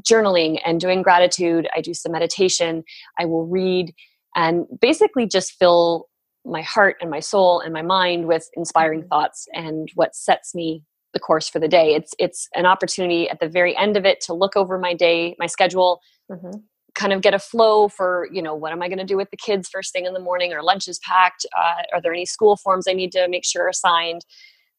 [0.01, 1.69] journaling and doing gratitude.
[1.75, 2.85] I do some meditation.
[3.19, 3.95] I will read
[4.37, 6.09] and basically just fill
[6.45, 9.09] my heart and my soul and my mind with inspiring Mhm.
[9.09, 10.83] thoughts and what sets me
[11.15, 11.95] the course for the day.
[11.95, 15.37] It's it's an opportunity at the very end of it to look over my day,
[15.39, 16.65] my schedule, Mhm.
[16.95, 19.29] kind of get a flow for you know what am i going to do with
[19.31, 22.25] the kids first thing in the morning or lunch is packed uh, are there any
[22.25, 24.25] school forms i need to make sure are signed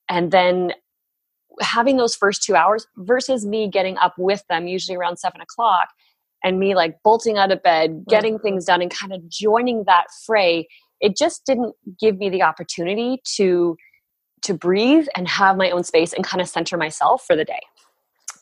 [0.09, 0.73] and then
[1.61, 5.89] having those first two hours versus me getting up with them usually around seven o'clock
[6.43, 10.05] and me like bolting out of bed getting things done and kind of joining that
[10.25, 10.67] fray
[10.99, 13.77] it just didn't give me the opportunity to
[14.41, 17.61] to breathe and have my own space and kind of center myself for the day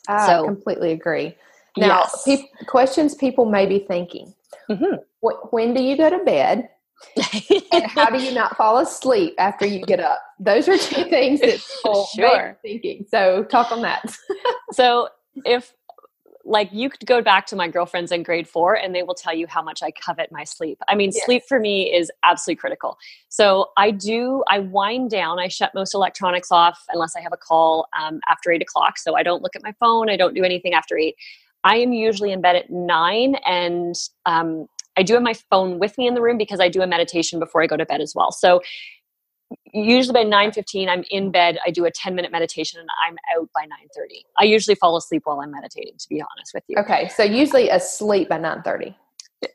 [0.08, 1.34] I So- completely agree.
[1.78, 2.24] Now, Yes.
[2.24, 4.34] peop- questions people may be thinking:
[4.70, 4.98] Mhm.
[5.24, 6.68] Wh- When do you go to bed?
[7.72, 10.20] and how do you not fall asleep after you get up?
[10.38, 12.58] Those are two things that people Sure.
[12.62, 13.06] thinking.
[13.08, 14.16] So, talk on that.
[14.72, 15.08] so
[15.44, 15.74] if
[16.44, 19.34] like you could go back to my girlfriends in grade four and they will tell
[19.34, 20.78] you how much I covet my sleep.
[20.88, 21.24] I mean, Yes.
[21.24, 22.98] sleep for me is absolutely critical.
[23.28, 27.38] So I do, I wind down, I shut most electronics off unless I have a
[27.38, 28.98] call um, after eight o'clock.
[28.98, 31.16] So I don't look at my phone, I don't do anything after eight.
[31.64, 33.94] I am usually in bed at nine and
[34.26, 36.86] um, I do have my phone with me in the room because I do a
[36.86, 38.30] meditation before I go to bed as well.
[38.32, 38.60] So
[39.72, 43.48] usually by 9.15 i'm in bed i do a 10 minute meditation and i'm out
[43.54, 47.08] by 9.30 i usually fall asleep while i'm meditating to be honest with you Okay,
[47.08, 48.96] so usually asleep by nine thirty.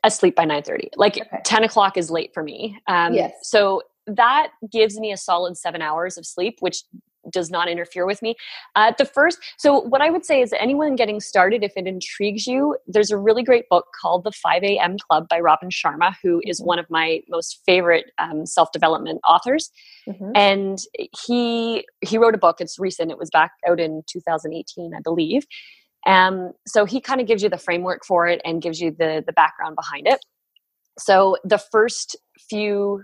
[0.04, 1.40] asleep by 9.30 like Okay.
[1.44, 3.32] 10 o'clock is late for me um, Yes.
[3.42, 6.84] so that gives me a solid seven hours of sleep which
[7.30, 8.34] does not interfere with me
[8.76, 12.46] uh, the first so what i would say is anyone getting started if it intrigues
[12.46, 16.40] you there's a really great book called the 5 a.m club by robin sharma who
[16.44, 16.66] is Mhm.
[16.66, 19.70] one of my most favorite um, self-development authors
[20.08, 20.32] Mhm.
[20.34, 20.78] and
[21.26, 25.44] he he wrote a book it's recent it was back out in 2018 i believe
[26.06, 29.22] um, so he kind of gives you the framework for it and gives you the
[29.26, 30.20] the background behind it
[30.98, 32.16] so the first
[32.48, 33.02] few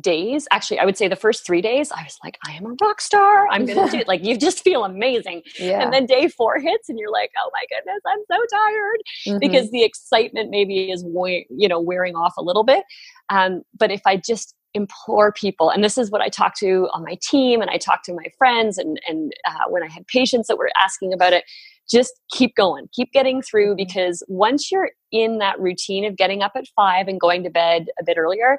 [0.00, 2.74] days actually i would say the first three days i was like i am a
[2.82, 6.28] rock star i'm gonna do it like you just feel amazing Yeah, and then day
[6.28, 8.98] four hits and you're like oh my goodness i'm so tired
[9.28, 9.40] Mhm.
[9.40, 12.84] because the excitement maybe is we- you know wearing off a little bit
[13.30, 17.02] um, but if i just implore people and this is what i talk to on
[17.02, 20.46] my team and i talk to my friends and and uh, when i had patients
[20.48, 21.44] that were asking about it
[21.90, 23.76] just keep going keep getting through Mhm.
[23.78, 27.86] because once you're in that routine of getting up at five and going to bed
[27.98, 28.58] a bit earlier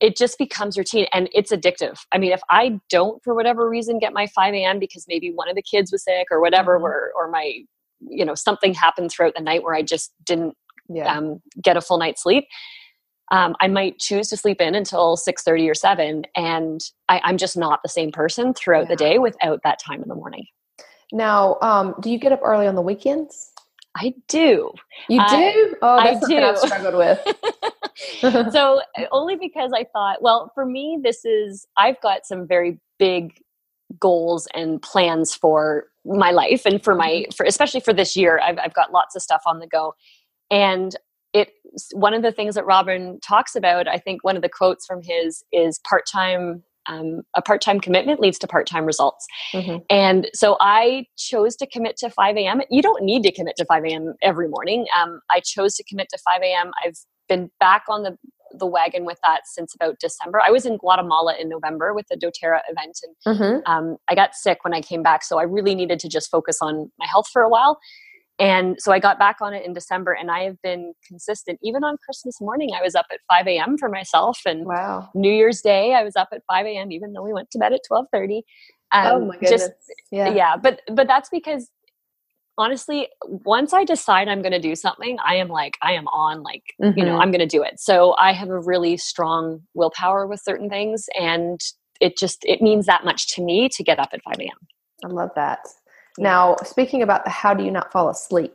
[0.00, 1.98] it just becomes routine and it's addictive.
[2.12, 4.78] I mean, if I don't, for whatever reason, get my 5 a.m.
[4.78, 6.82] because maybe one of the kids was sick or whatever, Mhm.
[6.82, 7.60] or, or my,
[8.00, 10.54] you know, something happened throughout the night where I just didn't
[10.88, 12.46] yeah, um, get a full night's sleep,
[13.32, 16.24] um, I might choose to sleep in until 6.30 or 7.
[16.36, 20.08] And I, I'm just not the same person throughout the day without that time in
[20.08, 20.46] the morning.
[21.12, 23.52] Now, um, do you get up early on the weekends?
[23.96, 24.72] I do.
[25.08, 25.76] You I- do?
[25.82, 26.66] oh, I that's something I've do.
[26.66, 28.52] struggled with.
[28.52, 32.78] so uh, only because I thought, well, for me, this is I've got some very
[32.98, 33.40] big
[33.98, 38.38] goals and plans for my life and for my for especially for this year.
[38.42, 39.94] I've I've got lots of stuff on the go,
[40.50, 40.94] and
[41.32, 41.52] it
[41.92, 43.88] one of the things that Robin talks about.
[43.88, 46.62] I think one of the quotes from his is part time.
[46.88, 49.84] Um, a part-time commitment leads to part-time results Mhm.
[49.90, 52.60] and so I chose to commit to 5 a.m.
[52.70, 54.14] You don't need to commit to 5 a.m.
[54.22, 54.86] every morning.
[54.96, 56.70] Um, I chose to commit to 5 a.m.
[56.84, 56.96] I've
[57.28, 58.16] been back on the
[58.58, 60.40] the wagon with that since about December.
[60.40, 62.96] I was in Guatemala in November with the DoTerra event,
[63.26, 63.62] and Mhm.
[63.66, 66.58] um, I got sick when I came back, so I really needed to just focus
[66.62, 67.78] on my health for a while.
[68.38, 71.58] And so I got back on it in December, and I have been consistent.
[71.62, 73.78] Even on Christmas morning, I was up at 5 a.m.
[73.78, 75.08] for myself, and Wow.
[75.14, 76.92] New Year's Day, I was up at 5 a.m.
[76.92, 78.42] even though we went to bed at 12:30.
[78.94, 79.50] oh my goodness.
[79.50, 79.72] Just
[80.10, 80.34] yeah.
[80.34, 81.70] yeah but but that's because
[82.58, 86.42] honestly once i decide i'm going to do something i am like i am on
[86.42, 87.20] like you know Mhm.
[87.20, 91.06] i'm going to do it so i have a really strong willpower with certain things
[91.18, 91.60] and
[92.00, 94.48] it just it means that much to me to get up at 5 a.m.
[95.04, 95.60] I love that.
[96.18, 98.54] Now, speaking about the how do you not fall asleep?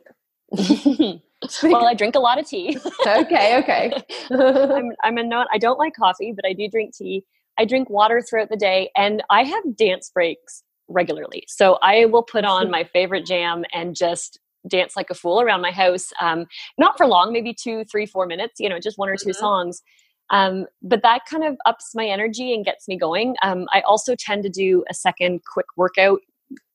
[1.64, 3.92] well i drink a lot of tea okay, okay.
[4.32, 7.24] I'm I'm a not I don't like coffee, but I do drink tea.
[7.58, 11.44] I drink water throughout the day and I have dance breaks regularly.
[11.48, 15.62] So I will put on my favorite jam and just dance like a fool around
[15.62, 16.12] my house.
[16.20, 16.46] Um,
[16.78, 19.40] not for long, maybe two, three, four minutes, you know, just one or 2 mm-hmm.
[19.40, 19.82] songs.
[20.30, 23.36] Um, but that kind of ups my energy and gets me going.
[23.44, 26.22] Um, I also tend to do a second quick workout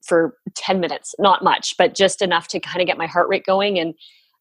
[0.07, 3.45] for 10 minutes, not much, but just enough to kind of get my heart rate
[3.45, 3.95] going and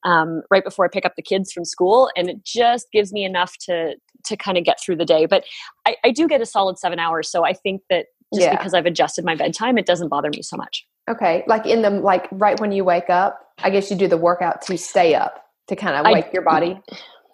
[0.03, 2.11] um, right before I pick up the kids from school.
[2.15, 3.95] And it just gives me enough to,
[4.25, 5.25] to kind of get through the day.
[5.25, 5.45] But
[5.87, 7.29] I, I do get a solid seven hours.
[7.29, 8.55] So I think that just yeah.
[8.55, 10.85] because I've adjusted my bedtime, it doesn't bother me so much.
[11.09, 11.43] Okay.
[11.47, 14.61] Like in the, like right when you wake up, I guess you do the workout
[14.63, 16.79] to stay up to kind of wake I, your body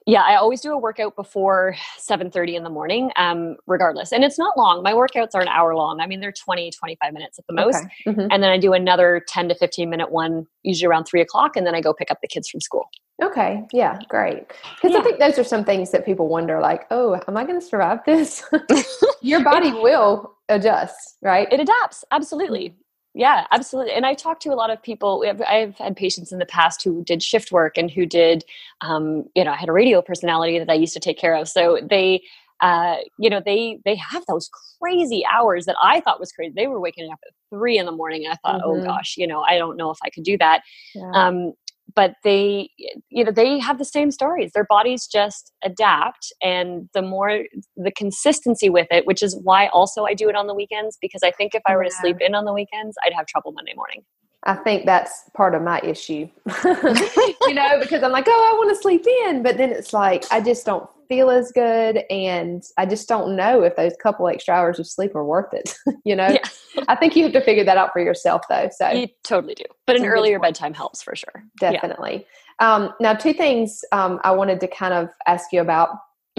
[0.05, 4.37] yeah i always do a workout before 7.30 in the morning um, regardless and it's
[4.37, 7.45] not long my workouts are an hour long i mean they're 20 25 minutes at
[7.47, 7.89] the most okay.
[8.07, 8.27] mm-hmm.
[8.31, 11.65] and then i do another 10 to 15 minute one usually around 3 o'clock and
[11.65, 12.89] then i go pick up the kids from school
[13.21, 14.97] okay yeah great because yeah.
[14.97, 17.65] i think those are some things that people wonder like oh am i going to
[17.65, 18.43] survive this
[19.21, 22.75] your body will adjust right it adapts absolutely
[23.13, 26.45] yeah absolutely and i talked to a lot of people i've had patients in the
[26.45, 28.43] past who did shift work and who did
[28.81, 31.47] um, you know i had a radio personality that i used to take care of
[31.47, 32.21] so they
[32.61, 36.67] uh, you know they they have those crazy hours that i thought was crazy they
[36.67, 38.81] were waking up at three in the morning i thought oh mm-hmm.
[38.81, 40.61] oh gosh you know i don't know if i could do that
[40.93, 41.11] yeah.
[41.13, 41.53] um,
[41.95, 42.69] but they
[43.09, 47.43] you know they have the same stories their bodies just adapt and the more
[47.75, 51.21] the consistency with it which is why also i do it on the weekends because
[51.23, 51.89] i think if i were yeah.
[51.89, 54.03] to sleep in on the weekends i'd have trouble monday morning
[54.43, 56.27] I think that's part of my issue.
[56.65, 60.25] you know, because I'm like, oh, I want to sleep in, but then it's like
[60.31, 64.55] I just don't feel as good and I just don't know if those couple extra
[64.55, 65.75] hours of sleep are worth it.
[66.05, 66.29] you know?
[66.29, 66.83] Yeah.
[66.87, 68.69] I think you have to figure that out for yourself though.
[68.71, 69.65] So You totally do.
[69.85, 71.43] But an earlier bedtime helps for sure.
[71.59, 72.25] Definitely.
[72.61, 72.75] Yeah.
[72.75, 75.89] Um, now two things um, I wanted to kind of ask you about.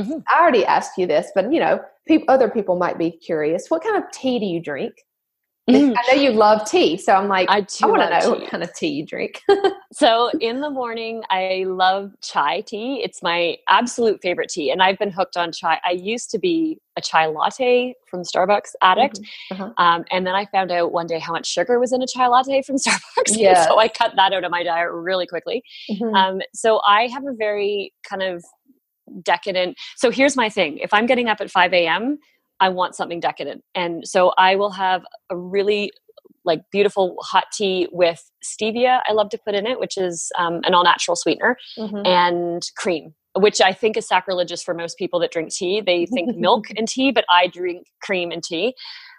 [0.00, 0.20] Mm-hmm.
[0.26, 3.66] I already asked you this, but you know, pe- other people might be curious.
[3.68, 4.94] What kind of tea do you drink?
[5.70, 5.94] Mm.
[5.96, 8.40] I know you love tea, so I'm like, I, I want to know tea.
[8.40, 9.40] what kind of tea you drink.
[9.92, 13.00] so in the morning, I love chai tea.
[13.04, 15.78] It's my absolute favorite tea, and I've been hooked on chai.
[15.84, 19.62] I used to be a chai latte from Starbucks addict, mm-hmm.
[19.62, 19.72] uh-huh.
[19.78, 22.26] um, and then I found out one day how much sugar was in a chai
[22.26, 23.36] latte from Starbucks.
[23.36, 23.64] Yeah.
[23.64, 25.62] so I cut that out of my diet really quickly.
[25.88, 26.12] Mm-hmm.
[26.12, 28.44] Um, so I have a very kind of
[29.22, 29.76] decadent.
[29.96, 32.18] So here's my thing: if I'm getting up at 5 a.m.,
[32.62, 33.64] I want something decadent.
[33.74, 35.90] And so I will have a really
[36.44, 40.60] like beautiful hot tea with stevia I love to put in it, which is um,
[40.62, 42.06] an all natural sweetener, mm-hmm.
[42.06, 45.80] and cream, which I think is sacrilegious for most people that drink tea.
[45.80, 48.74] They think milk and tea, but I drink cream and tea.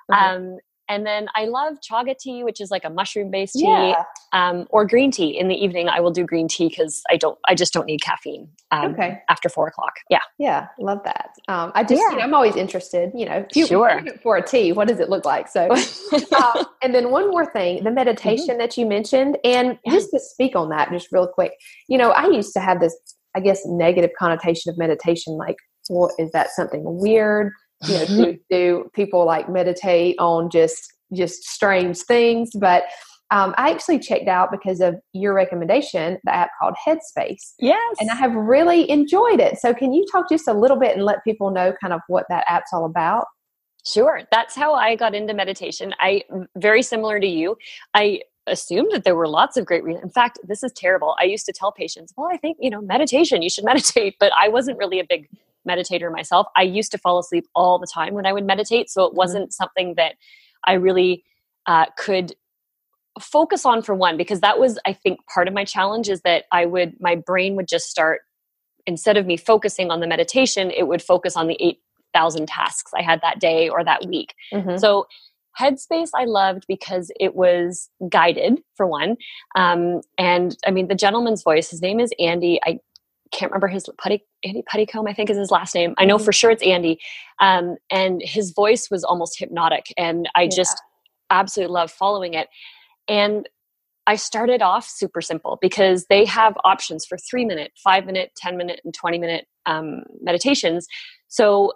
[0.09, 0.35] Mm-hmm.
[0.35, 0.57] Um,
[0.89, 4.03] and then I love chaga tea, which is like a mushroom based tea, yeah.
[4.33, 5.37] um, or green tea.
[5.37, 8.01] In the evening, I will do green tea because I don't, I just don't need
[8.01, 8.49] caffeine.
[8.71, 9.21] Um, okay.
[9.29, 9.93] After four o'clock.
[10.09, 10.19] Yeah.
[10.37, 10.67] Yeah.
[10.79, 11.29] Love that.
[11.47, 12.11] Um, I just, yeah.
[12.11, 14.01] you know, I'm always interested, you know, you, sure.
[14.21, 15.47] for a tea, what does it look like?
[15.47, 17.95] So, uh, and then one more thing, the mm-hmm.
[17.95, 18.57] meditation mm-hmm.
[18.59, 21.53] that you mentioned, and just to speak on that just real quick,
[21.87, 22.95] you know, I used to have this,
[23.35, 25.57] I guess, negative connotation of meditation, like,
[25.89, 27.51] well, is that something weird?
[27.87, 32.83] You know do, do people like meditate on just just strange things but
[33.31, 37.53] um, I actually checked out because of your recommendation the app called Headspace.
[37.57, 37.95] Yes.
[37.99, 39.57] And I have really enjoyed it.
[39.57, 42.27] So, can you talk just a little bit and let people know kind of what
[42.29, 43.25] that app's all about?
[43.85, 44.21] Sure.
[44.31, 45.95] That's how I got into meditation.
[45.99, 46.23] I,
[46.57, 47.57] very similar to you,
[47.93, 50.03] I assumed that there were lots of great reasons.
[50.03, 51.15] In fact, this is terrible.
[51.19, 54.31] I used to tell patients, well, I think, you know, meditation, you should meditate, but
[54.37, 55.27] I wasn't really a big
[55.67, 56.47] meditator myself.
[56.55, 59.17] I used to fall asleep all the time when I would meditate, so it mm-hmm.
[59.17, 59.63] wasn't mm-hmm.
[59.63, 60.15] something that
[60.65, 61.23] I really
[61.65, 62.33] uh, could
[63.19, 66.45] focus on for one because that was i think part of my challenge is that
[66.51, 68.21] i would my brain would just start
[68.87, 71.77] instead of me focusing on the meditation it would focus on the
[72.15, 74.77] 8000 tasks i had that day or that week mm-hmm.
[74.77, 75.05] so
[75.59, 79.15] headspace i loved because it was guided for one
[79.55, 82.79] um, and i mean the gentleman's voice his name is andy i
[83.33, 85.93] can't remember his putty Andy Puddicombe, I think is his last name.
[85.97, 86.25] I know mm-hmm.
[86.25, 86.99] for sure it's Andy.
[87.39, 90.49] Um, and his voice was almost hypnotic, and I yeah.
[90.55, 90.81] just
[91.29, 92.47] absolutely love following it.
[93.07, 93.49] And
[94.05, 98.57] I started off super simple because they have options for three minute, five minute, 10
[98.57, 100.87] minute, and 20 minute um, meditations.
[101.27, 101.73] So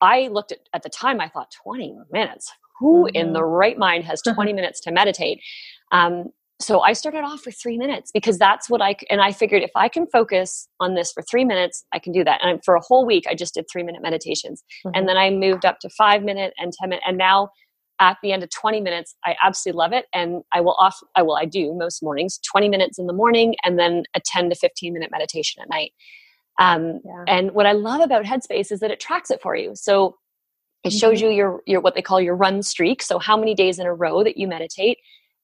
[0.00, 2.52] I looked at, at the time, I thought 20 minutes.
[2.78, 3.16] Who mm-hmm.
[3.16, 5.40] in the right mind has 20 minutes to meditate?
[5.90, 9.62] Um, so I started off for three minutes because that's what I and I figured
[9.62, 12.40] if I can focus on this for three minutes, I can do that.
[12.42, 14.94] And for a whole week, I just did three minute meditations, mm-hmm.
[14.94, 17.50] and then I moved up to five minute and ten minute, and now
[18.00, 21.22] at the end of 20 minutes i absolutely love it and i will off i
[21.22, 24.54] will i do most mornings 20 minutes in the morning and then a 10 to
[24.54, 25.90] 15 minute meditation at night
[26.60, 27.24] um, yeah.
[27.26, 30.14] and what i love about headspace is that it tracks it for you so
[30.84, 30.98] It mm-hmm.
[30.98, 33.86] shows you your your what they call your run streak, so how many days in
[33.86, 34.98] a row that you meditate.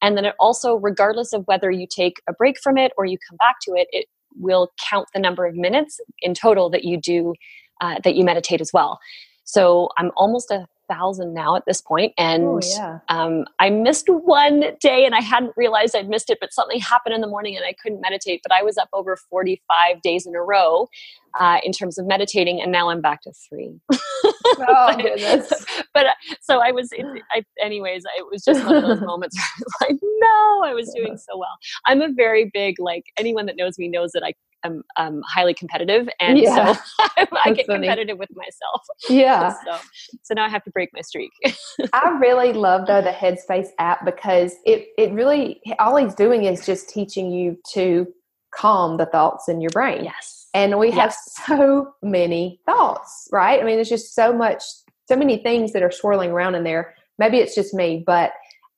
[0.05, 3.17] And then it also, regardless of whether you take a break from it or you
[3.27, 4.05] come back to it, it
[4.37, 7.33] will count the number of minutes in total that you do
[7.81, 8.99] uh, that you meditate as well.
[9.45, 12.99] So I'm almost a thousand now at this point, and oh, yeah.
[13.09, 16.39] um, I missed one day, and I hadn't realized I'd missed it.
[16.41, 18.41] But something happened in the morning, and I couldn't meditate.
[18.43, 20.89] But I was up over 45 days in a row
[21.39, 23.80] uh, in terms of meditating, and now I'm back to three.
[23.93, 25.53] oh goodness!
[25.93, 26.91] but uh, so I was.
[26.93, 30.62] It, I, anyways, it was just one of those moments where I was like, "No,
[30.64, 31.57] I was doing so well."
[31.87, 34.35] I'm a very big like anyone that knows me knows that I
[34.65, 36.75] am um, highly competitive, and yeah.
[36.75, 36.81] so
[37.45, 37.87] I get funny.
[37.87, 38.83] competitive with myself.
[39.09, 39.55] Yeah.
[39.65, 39.79] so,
[40.23, 41.31] so now I have to break my streak.
[41.93, 46.67] I really love though the Headspace app because it it really all he's doing is
[46.67, 48.07] just teaching you to
[48.55, 50.05] calm the thoughts in your brain.
[50.05, 50.49] Yes.
[50.55, 50.97] And we yes.
[50.97, 51.15] have
[51.49, 53.61] so many thoughts, right?
[53.61, 54.62] I mean, there's just so much,
[55.09, 56.95] so many things that are swirling around in there.
[57.19, 58.33] Maybe it's just me, but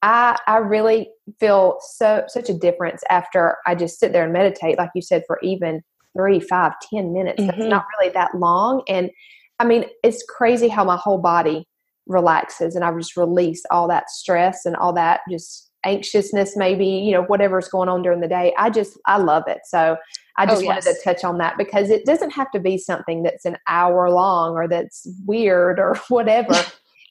[0.07, 4.79] I I really feel so such a difference after I just sit there and meditate,
[4.79, 5.83] like you said, for even
[6.17, 7.43] three, five, ten minutes.
[7.43, 7.59] Mm-hmm.
[7.59, 8.83] That's not really that long.
[8.89, 9.11] And
[9.59, 11.67] I mean, it's crazy how my whole body
[12.07, 17.13] relaxes and I just release all that stress and all that just anxiousness, maybe, you
[17.13, 18.55] know, whatever's going on during the day.
[18.57, 19.61] I just I love it.
[19.65, 19.97] So
[20.39, 20.87] I oh, just oh, yes.
[20.87, 24.09] wanted to touch on that because it doesn't have to be something that's an hour
[24.09, 26.55] long or that's weird or whatever.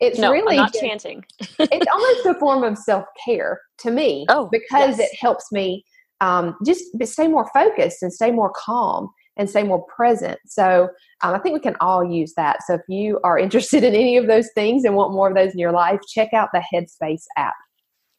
[0.01, 1.25] It's no, really I'm not just, chanting.
[1.39, 4.25] it's almost a form of self care to me.
[4.29, 5.11] Oh, because yes.
[5.11, 5.85] it helps me
[6.21, 10.39] um, just stay more focused and stay more calm and stay more present.
[10.45, 10.89] So
[11.23, 12.63] um, I think we can all use that.
[12.63, 15.51] So if you are interested in any of those things and want more of those
[15.51, 17.55] in your life, check out the Headspace app.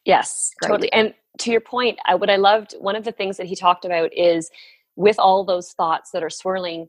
[0.05, 0.69] Yes, Great.
[0.69, 0.93] totally.
[0.93, 3.85] And to your point, I, what I loved, one of the things that he talked
[3.85, 4.51] about is
[4.95, 6.89] with all those thoughts that are swirling,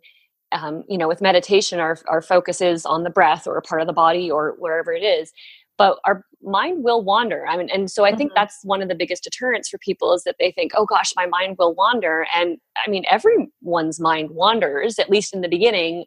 [0.51, 3.81] um, you know, with meditation, our, our focus is on the breath or a part
[3.81, 5.31] of the body or wherever it is.
[5.77, 7.45] But our mind will wander.
[7.47, 8.39] I mean, and so I think mm-hmm.
[8.39, 11.27] that's one of the biggest deterrents for people is that they think, oh gosh, my
[11.27, 12.25] mind will wander.
[12.33, 16.05] And I mean, everyone's mind wanders, at least in the beginning.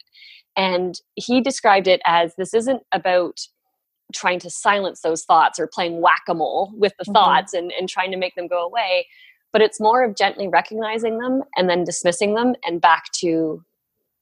[0.56, 3.40] And he described it as this isn't about
[4.12, 7.12] trying to silence those thoughts or playing whack-a-mole with the mm-hmm.
[7.12, 9.06] thoughts and, and trying to make them go away
[9.52, 13.64] but it's more of gently recognizing them and then dismissing them and back to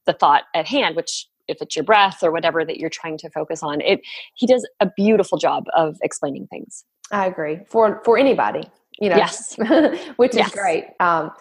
[0.09, 3.29] the thought at hand which if it's your breath or whatever that you're trying to
[3.29, 4.01] focus on it
[4.33, 8.63] he does a beautiful job of explaining things i agree for for anybody
[8.99, 9.55] you know yes
[10.17, 10.51] which is yes.
[10.51, 11.31] great um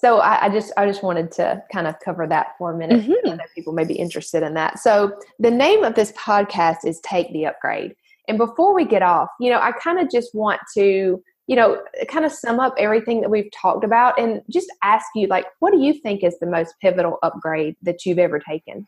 [0.00, 3.00] so I, I, just I just wanted to kind of cover that for a minute.
[3.00, 3.30] Mm-hmm.
[3.30, 4.78] I know people may be interested in that.
[4.78, 7.96] So the name of this podcast is Take the Upgrade.
[8.28, 11.82] And before we get off, you know, I kind of just want to you know,
[12.08, 15.72] kind of sum up everything that we've talked about and just ask you, like, what
[15.72, 18.86] do you think is the most pivotal upgrade that you've ever taken?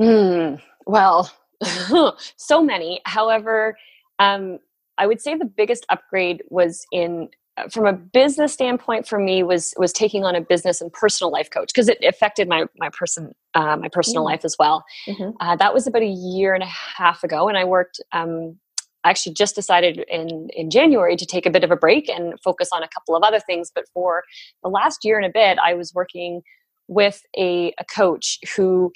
[0.00, 1.30] Mm, well,
[2.36, 3.00] so many.
[3.04, 3.76] However,
[4.20, 4.60] um,
[4.96, 9.42] I would say the biggest upgrade was in uh, from a business standpoint for me
[9.42, 12.90] was was taking on a business and personal life coach because it affected my my
[12.90, 14.26] person uh, my personal mm.
[14.26, 14.84] life as well.
[15.08, 15.30] Mm-hmm.
[15.40, 18.58] Uh, that was about a year and a half ago, and I worked um,
[19.06, 22.34] I actually just decided in in January to take a bit of a break and
[22.42, 23.70] focus on a couple of other things.
[23.72, 24.24] But for
[24.62, 26.42] the last year and a bit, I was working
[26.88, 28.92] with a, a coach who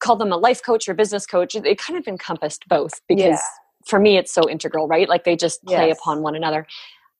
[0.00, 1.56] called them a life coach or business coach.
[1.56, 3.40] It kind of encompassed both because yeah.
[3.86, 5.08] for me it's so integral, right?
[5.08, 5.98] Like they just play yes.
[5.98, 6.66] upon one another.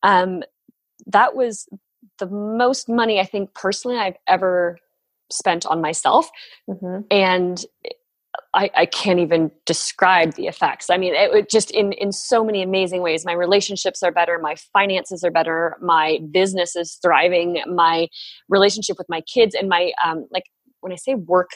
[0.04, 0.44] Um,
[1.06, 1.68] that was
[2.18, 4.78] the most money I think personally I've ever
[5.30, 6.30] spent on myself.
[6.68, 7.00] Mm-hmm.
[7.10, 7.64] And
[8.54, 10.90] I, I, can't even describe the effects.
[10.90, 13.24] I mean, it, it just in in so many amazing ways.
[13.24, 14.38] My relationships are better.
[14.38, 15.76] My finances are better.
[15.80, 17.62] My business is thriving.
[17.66, 18.08] My
[18.48, 20.44] relationship with my kids and my um, like
[20.80, 21.50] when I say work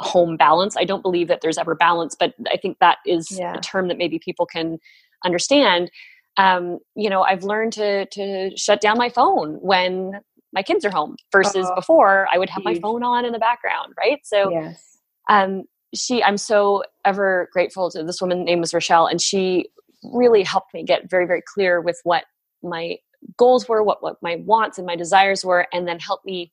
[0.00, 3.54] home balance, I don't believe that there's ever balance, but I think that is yeah.
[3.54, 4.78] a term that maybe people can
[5.24, 5.90] understand.
[6.36, 10.20] Um, you know, I've learned to to shut down my phone when
[10.52, 12.76] my kids are home versus oh, before I would have huge.
[12.76, 14.20] my phone on in the background, right?
[14.24, 14.98] So yes.
[15.28, 15.64] um,
[15.94, 19.68] she i'm so ever grateful to this woman name was rochelle and she
[20.12, 22.24] really helped me get very very clear with what
[22.62, 22.96] my
[23.36, 26.52] goals were what what my wants and my desires were and then helped me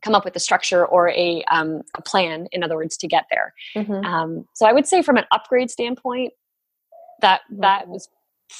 [0.00, 3.26] come up with a structure or a, um, a plan in other words to get
[3.30, 3.52] there.
[3.76, 4.04] Mm-hmm.
[4.04, 6.32] um, so i would say from an upgrade standpoint
[7.20, 8.08] that that was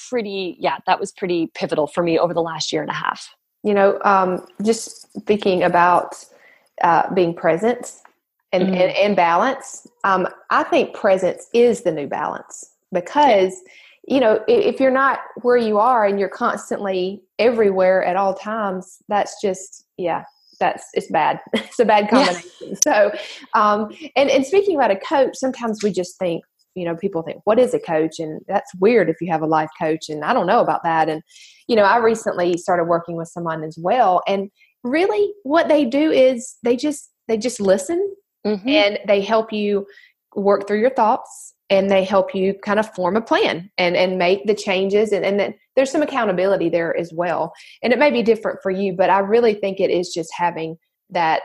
[0.09, 3.34] pretty yeah that was pretty pivotal for me over the last year and a half.
[3.62, 6.14] You know um, just thinking about
[6.82, 7.93] uh, being present
[8.53, 8.75] and, mm-hmm.
[8.75, 9.87] and, and, balance.
[10.05, 13.55] Um, I think presence is the new balance because,
[14.07, 18.99] you know, if you're not where you are and you're constantly everywhere at all times,
[19.09, 20.25] that's just, yeah,
[20.61, 21.41] that's, it's bad.
[21.55, 22.51] it's a bad combination.
[22.61, 22.75] Yeah.
[22.85, 23.13] So,
[23.55, 26.43] um, and, and speaking about a coach, sometimes we just think,
[26.75, 29.47] you know people think what is a coach and that's weird if you have a
[29.47, 31.23] life coach and i don't know about that and
[31.67, 34.51] you know i recently started working with someone as well and
[34.85, 38.15] really what they do is they just they just listen
[38.47, 38.68] mm-hmm.
[38.68, 39.86] and they help you
[40.34, 44.18] work through your thoughts and they help you kind of form a plan and and
[44.18, 47.53] make the changes and, and then there's some accountability there as well.
[47.82, 50.76] And it may be different for you but i really think it is just having
[51.11, 51.43] that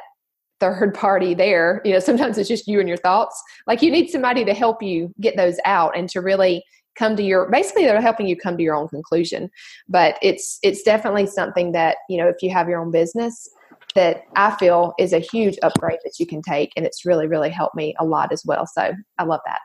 [0.59, 1.81] third party there.
[1.85, 3.41] You know sometimes it's just you and your thoughts.
[3.65, 6.63] Like you need somebody to help you get those out and to really
[6.97, 9.49] come to your basically they're helping you come to your own conclusion.
[9.87, 13.47] But it's it's definitely something that you know if you have your own business
[13.97, 17.49] that i feel is a huge upgrade that you can take and it's really really
[17.49, 19.59] helped me a lot as well so i love that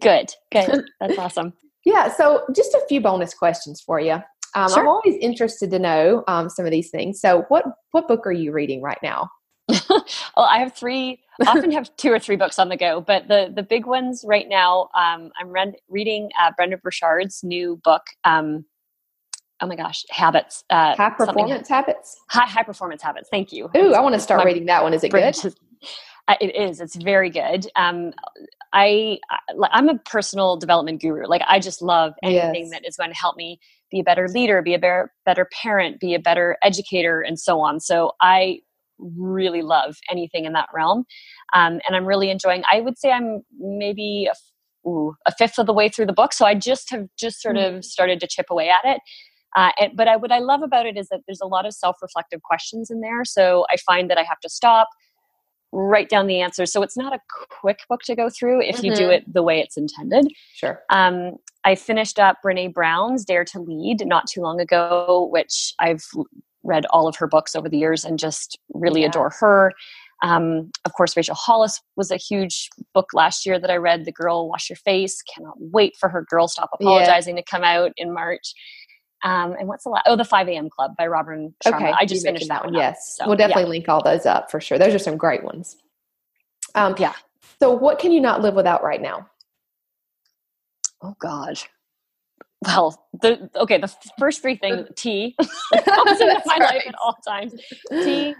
[0.00, 1.52] good good that's awesome
[1.84, 4.20] yeah so just a few bonus questions for you
[4.54, 4.80] um, sure.
[4.80, 8.32] i'm always interested to know um, some of these things so what what book are
[8.32, 9.30] you reading right now
[9.90, 10.06] well,
[10.38, 11.20] I have three.
[11.46, 14.48] often have two or three books on the go, but the the big ones right
[14.48, 14.88] now.
[14.94, 18.02] Um, I'm re- reading uh, Brendon Burchard's new book.
[18.24, 18.64] Um,
[19.60, 20.64] oh my gosh, habits.
[20.70, 22.16] Uh, high performance habits.
[22.28, 23.28] High high performance habits.
[23.30, 23.70] Thank you.
[23.76, 24.94] Ooh, I want to start my, reading that one.
[24.94, 25.34] Is it good?
[26.28, 26.80] Uh, it is.
[26.80, 27.66] It's very good.
[27.74, 28.12] Um,
[28.72, 29.18] I
[29.72, 31.26] I'm a personal development guru.
[31.26, 32.70] Like I just love anything yes.
[32.72, 36.00] that is going to help me be a better leader, be a better better parent,
[36.00, 37.80] be a better educator, and so on.
[37.80, 38.60] So I
[38.98, 41.04] really love anything in that realm.
[41.54, 45.66] Um, and I'm really enjoying, I would say I'm maybe a, ooh, a, fifth of
[45.66, 46.32] the way through the book.
[46.32, 47.76] So I just have just sort mm-hmm.
[47.76, 49.00] of started to chip away at it.
[49.56, 51.72] Uh, and, but I, what I love about it is that there's a lot of
[51.72, 53.24] self-reflective questions in there.
[53.24, 54.88] So I find that I have to stop,
[55.72, 56.72] write down the answers.
[56.72, 57.20] So it's not a
[57.60, 58.86] quick book to go through if mm-hmm.
[58.86, 59.12] you do mm-hmm.
[59.12, 60.28] it the way it's intended.
[60.54, 60.80] Sure.
[60.90, 66.04] Um, I finished up Brene Brown's Dare to Lead not too long ago, which I've
[66.62, 69.08] read all of her books over the years and just really yeah.
[69.08, 69.72] adore her.
[70.22, 74.04] Um, of course, Rachel Hollis was a huge book last year that I read.
[74.04, 75.22] The Girl Wash Your Face.
[75.22, 77.42] Cannot wait for her Girl Stop Apologizing yeah.
[77.42, 78.52] to come out in March.
[79.24, 80.04] Um, and what's the last?
[80.06, 80.70] Oh, the 5 a.m.
[80.70, 81.76] Club by Robin Sharma.
[81.76, 82.74] Okay, I just finished that one.
[82.76, 83.68] Up, yes, so, we'll definitely yeah.
[83.68, 84.78] link all those up for sure.
[84.78, 85.76] Those are some great ones.
[86.74, 87.14] Um, yeah.
[87.60, 89.28] So, what can you not live without right now?
[91.02, 91.58] Oh God
[92.66, 95.36] well, the okay, the first three things tea
[95.84, 96.74] comes into my right.
[96.74, 97.54] life at all times.
[97.90, 98.34] Tea,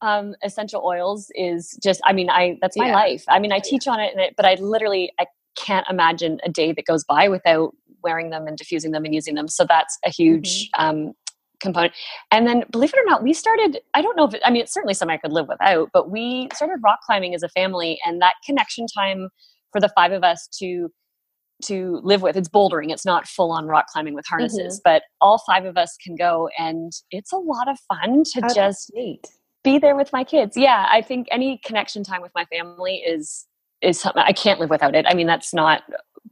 [0.00, 2.00] um, essential oils is just.
[2.04, 2.94] I mean, I that's my yeah.
[2.94, 3.24] life.
[3.28, 5.26] I mean, I teach on it, and it, but I literally I
[5.56, 7.74] can't imagine a day that goes by without
[8.04, 9.48] wearing them and diffusing them and using them.
[9.48, 10.84] So that's a huge mm-hmm.
[10.84, 11.12] um,
[11.60, 11.94] component.
[12.30, 13.80] And then, believe it or not, we started.
[13.94, 16.10] I don't know if it, I mean, it's certainly something I could live without, but
[16.10, 19.30] we started rock climbing as a family, and that connection time
[19.72, 20.90] for the five of us to
[21.64, 22.36] to live with.
[22.36, 22.92] It's bouldering.
[22.92, 24.92] It's not full on rock climbing with harnesses, mm-hmm.
[24.92, 28.54] but all five of us can go and it's a lot of fun to oh,
[28.54, 28.92] just
[29.62, 30.56] be there with my kids.
[30.56, 33.46] Yeah, I think any connection time with my family is
[33.80, 35.06] is something I can't live without it.
[35.08, 35.82] I mean, that's not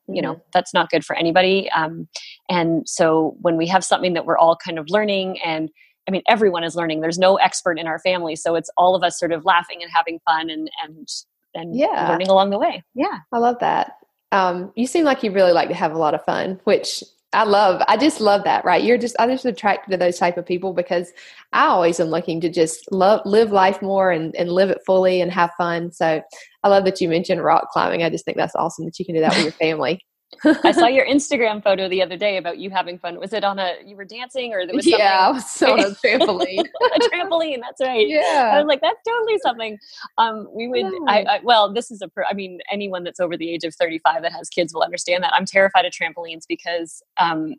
[0.08, 0.48] you know mm-hmm.
[0.52, 1.70] that's not good for anybody.
[1.70, 2.08] Um,
[2.48, 5.70] and so when we have something that we're all kind of learning and
[6.08, 7.00] I mean, everyone is learning.
[7.00, 9.90] There's no expert in our family, so it's all of us sort of laughing and
[9.92, 11.08] having fun and and
[11.54, 12.08] and yeah.
[12.08, 12.82] learning along the way.
[12.94, 13.92] Yeah, I love that
[14.32, 17.04] um, you seem like you really like to have a lot of fun, which
[17.34, 17.82] I love.
[17.88, 18.82] I just love that, right?
[18.82, 21.12] You're just, I'm just attracted to those type of people because
[21.52, 25.22] I always am looking to just love, live life more and, and live it fully
[25.22, 25.92] and have fun.
[25.92, 26.22] So
[26.62, 28.02] I love that you mentioned rock climbing.
[28.02, 30.04] I just think that's awesome that you can do that with your family.
[30.44, 33.18] I saw your Instagram photo the other day about you having fun.
[33.18, 35.00] Was it on a you were dancing or there was something?
[35.00, 36.68] Yeah, I was on a trampoline.
[36.94, 37.60] a trampoline.
[37.60, 38.06] That's right.
[38.08, 39.78] Yeah, I was like, that's totally something.
[40.18, 40.86] Um, we would.
[41.08, 42.10] I, I, well, this is a.
[42.28, 45.22] I mean, anyone that's over the age of thirty five that has kids will understand
[45.24, 45.32] that.
[45.34, 47.54] I'm terrified of trampolines because um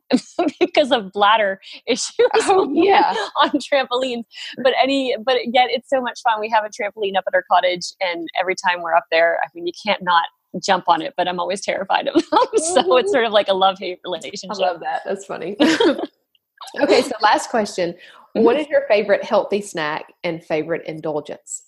[0.59, 2.13] because of bladder issues.
[2.35, 4.23] Oh yeah, on trampolines.
[4.61, 6.39] But any, but yet it's so much fun.
[6.39, 9.47] We have a trampoline up at our cottage, and every time we're up there, I
[9.53, 10.25] mean, you can't not
[10.61, 12.23] jump on it, but I'm always terrified of them.
[12.23, 13.07] so it's mm-hmm.
[13.09, 14.51] sort of like a love hate relationship.
[14.51, 15.01] I love that.
[15.05, 15.55] That's funny.
[16.81, 17.95] okay, so last question.
[18.33, 21.63] What is your favorite healthy snack and favorite indulgence?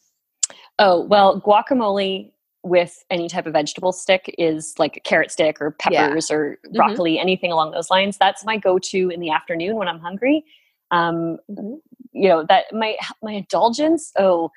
[0.79, 2.31] Oh, well, guacamole
[2.63, 6.35] with any type of vegetable stick is like a carrot stick or peppers yeah.
[6.35, 6.75] or mm-hmm.
[6.75, 7.21] broccoli, mm-hmm.
[7.21, 8.17] anything along those lines.
[8.17, 10.43] That's my go-to in the afternoon when I'm hungry.
[10.89, 11.75] Um, mm-hmm.
[12.13, 14.11] You know that my my indulgence.
[14.17, 14.49] Oh,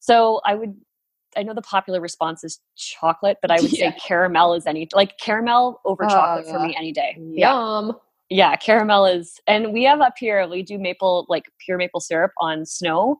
[0.00, 0.74] so I would
[1.36, 3.90] I know the popular response is chocolate, but I would yeah.
[3.90, 7.16] say caramel is any like caramel over chocolate uh, for me any day.
[7.18, 7.92] Yum.
[8.30, 8.50] Yeah.
[8.50, 12.32] yeah, caramel is, and we have up here we do maple like pure maple syrup
[12.40, 13.18] on snow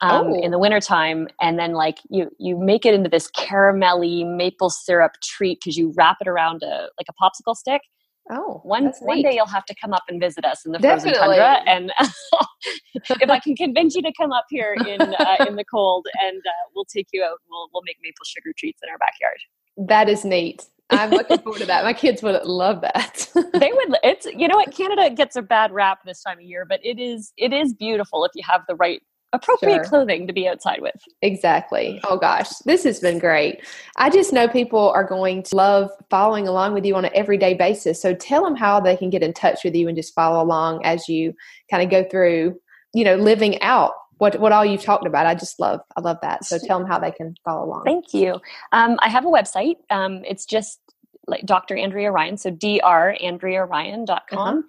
[0.00, 0.40] um, oh.
[0.42, 5.12] in the wintertime, and then like you you make it into this caramelly maple syrup
[5.22, 7.82] treat because you wrap it around a like a popsicle stick,
[8.30, 11.12] Oh, one one day you'll have to come up and visit us in the frozen
[11.12, 11.36] Definitely.
[11.36, 11.92] tundra, and
[13.20, 16.38] if I can convince you to come up here in uh, in the cold, and
[16.38, 17.38] uh, we'll take you out.
[17.48, 19.38] We'll we'll make maple sugar treats in our backyard.
[19.76, 20.66] That is neat.
[20.90, 21.84] I'm looking forward to that.
[21.84, 23.28] My kids would love that.
[23.34, 23.98] they would.
[24.02, 26.98] It's you know what Canada gets a bad rap this time of year, but it
[26.98, 29.02] is it is beautiful if you have the right
[29.32, 29.84] appropriate sure.
[29.84, 30.96] clothing to be outside with.
[31.22, 32.00] Exactly.
[32.04, 33.66] Oh gosh, this has been great.
[33.96, 37.54] I just know people are going to love following along with you on an everyday
[37.54, 38.00] basis.
[38.00, 40.84] So tell them how they can get in touch with you and just follow along
[40.84, 41.34] as you
[41.70, 42.58] kind of go through,
[42.94, 45.26] you know, living out what what all you've talked about.
[45.26, 46.44] I just love I love that.
[46.44, 47.84] So tell them how they can follow along.
[47.84, 48.40] Thank you.
[48.72, 49.76] Um, I have a website.
[49.90, 50.80] Um, it's just
[51.26, 51.76] like Dr.
[51.76, 54.38] Andrea Ryan, so drandrearyan.com.
[54.38, 54.62] Uh-huh.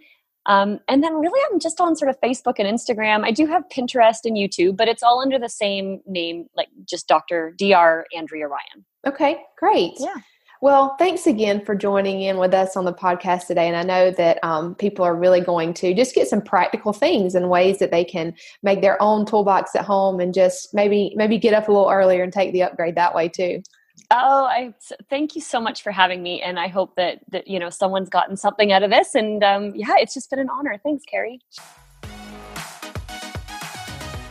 [0.47, 3.23] Um, and then really I'm just on sort of Facebook and Instagram.
[3.23, 7.07] I do have Pinterest and YouTube, but it's all under the same name, like just
[7.07, 7.53] Dr.
[7.57, 8.05] Dr.
[8.15, 8.85] Andrea Ryan.
[9.05, 9.93] Okay, great.
[9.99, 10.15] Yeah.
[10.61, 13.67] Well, thanks again for joining in with us on the podcast today.
[13.67, 17.35] And I know that um, people are really going to just get some practical things
[17.35, 18.33] and ways that they can
[18.63, 22.23] make their own toolbox at home and just maybe maybe get up a little earlier
[22.23, 23.61] and take the upgrade that way too.
[24.09, 24.73] Oh, I
[25.09, 28.09] thank you so much for having me, and I hope that that you know someone's
[28.09, 29.15] gotten something out of this.
[29.15, 30.79] And um, yeah, it's just been an honor.
[30.81, 31.41] Thanks, Carrie.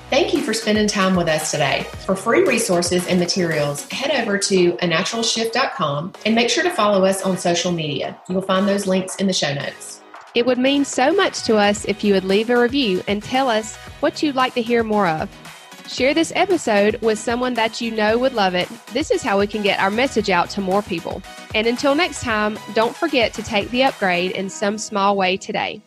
[0.08, 1.84] Thank you for spending time with us today.
[2.06, 7.22] For free resources and materials, head over to anaturalshift.com and make sure to follow us
[7.22, 8.18] on social media.
[8.28, 10.00] You'll find those links in the show notes.
[10.34, 13.50] It would mean so much to us if you would leave a review and tell
[13.50, 15.28] us what you'd like to hear more of.
[15.88, 18.68] Share this episode with someone that you know would love it.
[18.92, 21.22] This is how we can get our message out to more people.
[21.54, 25.80] And until next time, don't forget to take the upgrade in some small way today.